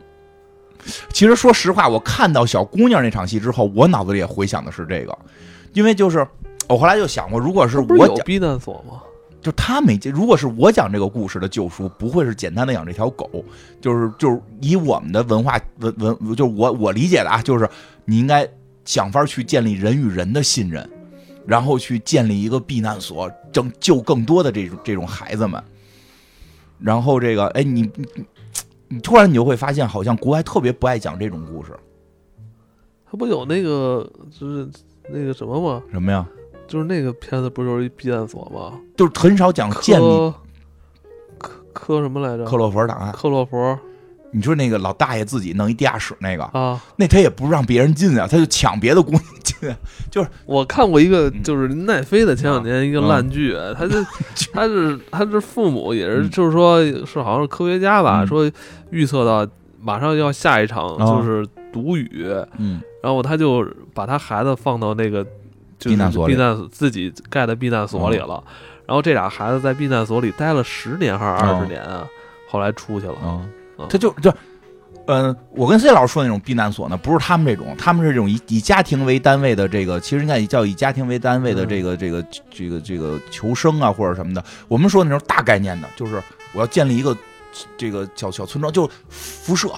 [1.13, 5.19] 其实说实话，我看到小姑娘那场戏之后，我脑子里也回想的是这个，
[5.73, 6.27] 因为就是
[6.69, 9.03] 我后来就想过，如果是我有避难所吗？
[9.41, 13.45] 就他没如果是我讲这个故事的救赎，不会是简单的养这条狗，
[13.80, 17.68] 就是就是以我们的文化文文，就是我我理解的啊，就是
[18.05, 18.47] 你应该
[18.84, 20.89] 想法去建立人与人的信任，
[21.47, 25.62] 然后去建立一个避难所，拯救更多的这种这种孩子们。
[26.80, 28.07] 然后这个，哎，你你
[28.89, 31.72] 你突然你就会发现，好像国外特别不爱讲这种故事。
[33.11, 34.68] 他不有那个就是
[35.09, 35.82] 那个什么吗？
[35.91, 36.26] 什么呀？
[36.69, 38.79] 就是那个片子，不就是一避难所吗？
[38.97, 40.33] 就是很少讲建立。
[41.39, 42.45] 科科什么来着？
[42.45, 43.11] 克洛弗档案。
[43.12, 43.57] 克洛弗，
[44.33, 46.79] 你说那个老大爷自己弄一地下室那个啊？
[46.97, 49.57] 那他也不让别人进啊，他就抢别的姑娘进。
[50.11, 53.97] 就是我看过一个，就是奈飞的前两年一个烂剧，他就
[54.53, 58.51] 他是他是父母也是，就是说是好像是科学家吧，说
[58.91, 59.51] 预测到
[59.81, 62.27] 马上要下一场就是毒雨，
[62.59, 65.27] 嗯，然后他就把他孩子放到那个。
[65.81, 68.43] 避难所，避难自己盖的避难所里了，
[68.87, 72.07] 然后这俩孩子在避难所里待了十年还是二十年啊？
[72.49, 73.16] 后来出去了。
[73.22, 73.49] 嗯，
[73.89, 74.33] 他就就，
[75.07, 84.43] 嗯，我跟 C 老师说那种避难所呢，不是他们这种，他们是这种以以家庭为单位的这个，其实应该叫以家庭为单位的这个这个这个这个求生啊或者什么的。
[84.66, 86.22] 我们说那种大概念的，就是
[86.53, 87.16] 我要建立一个
[87.76, 89.68] 这个小小村庄，就是辐射。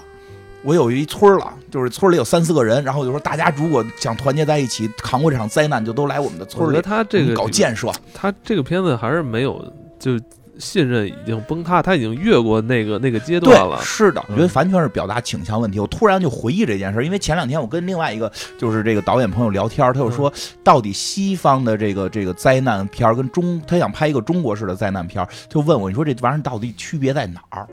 [0.63, 6.67] 我有一村了，就是村里有三四个人，然后就说大家如果想团结在一起扛过这场灾难，就都来我们的村里。
[6.67, 9.65] 我觉得他这个搞建设，他这个片子还是没有
[9.99, 10.21] 就
[10.59, 13.81] 信任已经崩塌，他已经越过那个那个阶段了。
[13.83, 15.81] 是的，我觉得完全是表达倾向问题。
[15.81, 20.31] 我突然就回忆这件事，因为前两天我跟另外一个就是这个导演朋友聊天，他就说
[20.63, 27.67] 到底西方的这个这个灾难片跟中，他想拍一个中国式的灾难片，就问我你说这玩意儿到底区别在哪儿？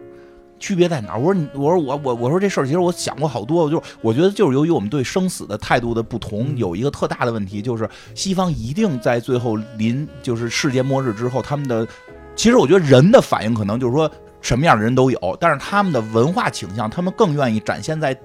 [0.59, 1.19] 区别在哪儿？
[1.19, 11.87] 我说你，我说我我我说这事儿，其实我想过好多，就是我觉得就是由于我们对生死的态度的不同，有一个特大的问题，就是西方一定在最后临就是世界末日之后，他们的
[12.35, 14.09] 其实我觉得人的反应可能就是说
[14.41, 18.17] 什么样的人都有，但是他们的文化倾向，他们更愿意展现在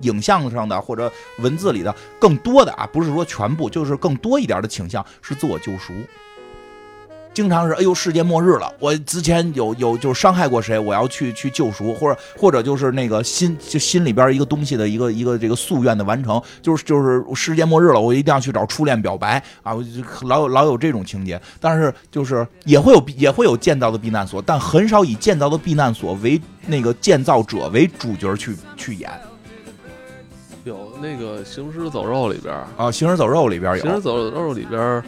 [0.00, 5.92] 影像上的或者文字里的更多的啊，不是说全部，就是更多一点的倾向是自我救赎。
[7.34, 8.72] 经常是哎呦，世界末日了！
[8.78, 19.74] 我之前有有就是伤害过谁，我要去去救赎，或者或者就是那个心就心里边一个东西的一个一个这个夙愿的完成，就是就是世界末日了，我一定要去找初恋表白啊！
[19.74, 19.88] 我就
[20.28, 29.10] 老有老有这种情节，但是就是也会有也会有建造的避难所，但很少以建造的避难所为那个建造者为主角去去演。
[30.62, 35.02] 有那个《行尸走肉》里边啊，《行尸走肉》里边有，《行尸走肉》里边。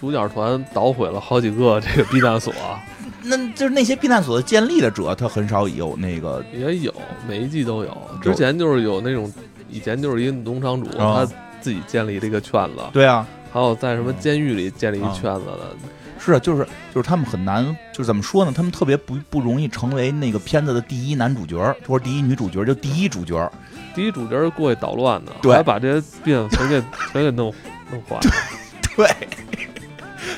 [0.00, 2.54] 主角团捣毁了好几个这个避难所，
[3.22, 6.94] 那就是那些避难所的建立的者，他很少有那个也有，
[7.28, 7.94] 每一季都有。
[8.22, 9.30] 之前就是有那种，
[9.68, 11.28] 以前就是一个农场主，他
[11.60, 12.82] 自己建立这个圈子。
[12.94, 15.76] 对啊，还有在什么监狱里建立一圈子的。
[16.18, 18.52] 是啊，就是就是他们很难，就是怎么说呢？
[18.56, 23.52] 他们特别不不容易成为那个片子的第一男主角，或者第一女主角，就第一主角。
[23.94, 26.82] 第一主角过去捣乱的，对，还把这些病全给
[27.12, 27.52] 全给弄
[27.90, 28.18] 弄坏。
[28.96, 29.06] 对，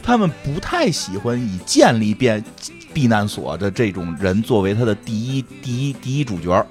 [0.02, 2.42] 他们不太喜欢以建立变
[2.92, 6.66] 避难所的这种人作为他的第一第一第一主角，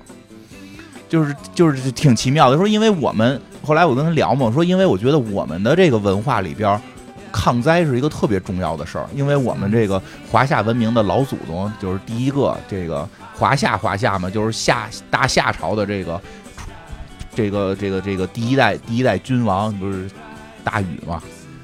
[1.08, 2.58] 就是就是挺奇妙的。
[2.58, 6.80] 说因为我们后来我跟他聊嘛，我说因为我觉得我们的这个文化里边。
[7.34, 16.22] 抗灾是一个特别重要的事儿，因为我们这个华夏文明的老祖宗就是第一个这个华夏华夏嘛，就是夏大夏朝的这个
[17.34, 20.12] 这个这个这个第一代第一代君王不是
[20.62, 21.24] 大禹嘛？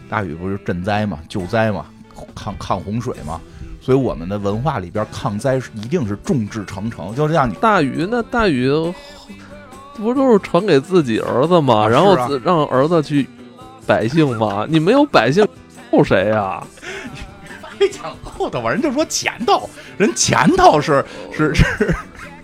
[0.10, 1.86] 大禹不是赈灾嘛、救灾嘛、
[2.36, 3.40] 抗抗洪水嘛？
[3.82, 7.54] 所以我们的文化里边抗灾一定是众志成城，就像你。
[7.56, 8.70] 大禹那大禹
[9.96, 11.88] 不都是传给自己儿子吗？
[11.88, 13.28] 然后让儿子去。
[13.86, 14.66] 百姓吗？
[14.68, 15.48] 你没有百姓，
[15.90, 16.62] 后谁呀？
[17.80, 21.96] 没讲后头吧，人就说前头，人前头是是是，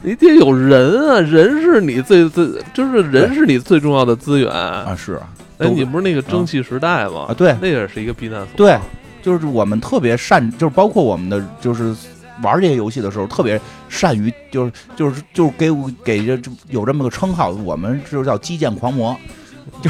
[0.01, 4.95] 你得有人啊，人是你最最，就是人是你最重要的资源啊。
[4.95, 5.19] 是，
[5.63, 7.27] 哎，你不是那个蒸汽时代吗？
[7.29, 8.49] 啊，对，那也是一个避难所。
[8.55, 8.77] 对，
[9.21, 11.95] 就是我们特别善，就是包括我们的，就是
[12.41, 13.59] 玩这些游戏的时候，特别
[13.89, 15.71] 善于，就是就是就是给
[16.03, 19.15] 给这有这么个称号，我们就叫基建狂魔，
[19.81, 19.89] 就。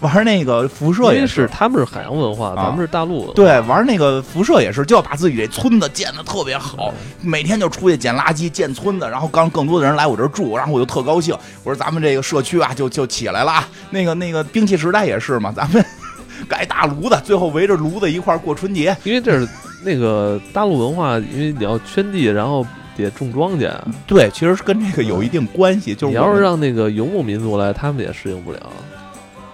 [0.00, 3.32] 玩那个辐射也是，他们是海洋文化，咱们是大陆。
[3.32, 6.92] 对，玩那个辐射也是，就要把自己这村子建的特别好，
[7.22, 11.34] 每天就出去捡垃圾、建村子，然后刚更多的人来我这儿住，然后我就特高兴。
[11.64, 13.66] 我说咱们这个社区啊，就就起来了。
[13.90, 15.82] 那个那个兵器时代也是嘛，咱们
[16.46, 18.94] 盖大炉子，最后围着炉子一块过春节。
[19.04, 19.48] 因为这是
[19.82, 23.72] 那个大陆文化，因为你要圈地，然后得种庄稼。
[24.06, 25.94] 对，其实是跟这个有一定关系。
[25.94, 28.60] 就是你要是让那个游牧民族来，他们也适应不了。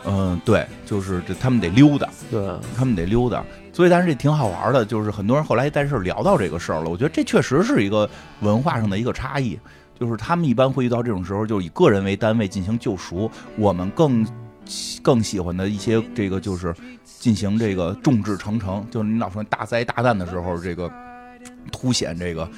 [0.05, 8.09] 嗯，对，就是这，他们得溜达，对，他们得溜达，所以但是这挺好玩的，就是很多人后来在这聊到这个事儿了，我觉得这确实是一个
[8.41, 9.59] 文化上的一个差异，
[9.99, 14.27] 就是他们一般会遇到这种时候，就以个人为单位进行救赎，我们更
[15.03, 16.75] 更喜欢的一些这个就是
[17.05, 20.91] 进行这个众志成城，就是你老说大灾大难的时候，这个
[21.71, 22.49] 凸显这个。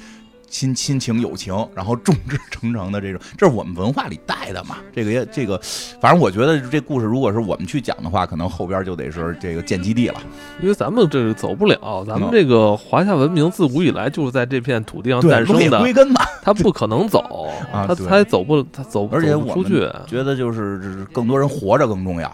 [0.49, 4.77] 亲亲情友情，然后众志成城的这种，这是我们文化里带的嘛？
[4.93, 5.59] 这个也这个，
[5.99, 10.15] 反正我觉得这故事如果是我们去讲的话，可能后边就得是这个建基地了，
[10.61, 22.31] 因为咱们这个走不了，咱们这个华夏文明自古以来就是在这片土地上诞生的，归根嘛，它不可能走，他他走不，它走而且我出去，觉得就是更多人活着更重要。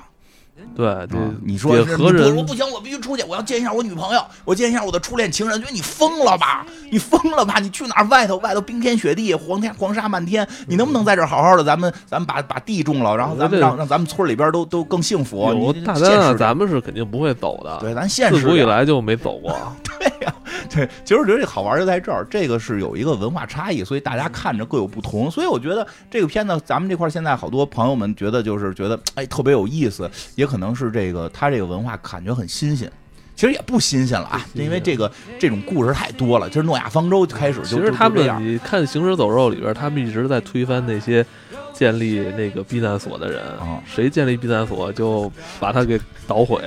[0.76, 2.46] 对，对，你说何人？
[2.46, 5.60] 不行，我必须出去，我要见一下我女朋友，我见一下我的初恋情人。
[5.60, 6.66] 觉得你疯了吧？
[6.90, 7.60] 你疯了吧？
[7.60, 8.06] 你去哪儿？
[8.06, 11.64] 外头外头冰天雪地，黄天黄沙漫天，你能不能在这好好的？
[11.64, 15.54] 咱们咱们把把地种了，然后咱们让让咱们村里边都都更幸福。
[15.54, 17.78] 你大丹啊，咱们是肯定不会走的。
[17.80, 19.56] 对，咱现实自古以来就没走过。
[20.00, 20.34] 对呀，
[20.70, 25.30] 对，其实我觉得这好玩就在这儿，这个是有一个文化差异，所以大家看着各有不同。
[25.30, 31.28] 所以我觉得这个片子，咱们这块现在好多朋友们觉得就是觉得哎特别有意思，也可能是这个。
[31.30, 32.92] 他这个文化感觉很新鲜，
[33.36, 36.48] 其实也不新鲜了啊，因为这个这种故事太多了。
[36.48, 41.26] 就是诺亚方舟开始就其实他们你看《行尸走肉》里边，他们一直在推翻那些
[41.74, 46.62] 建立那个避难所的人啊，谁建立避难所就把他给捣毁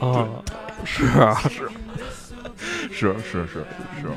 [0.00, 0.28] 啊，
[0.84, 1.68] 是啊，是
[2.90, 3.64] 是是是
[4.00, 4.08] 是。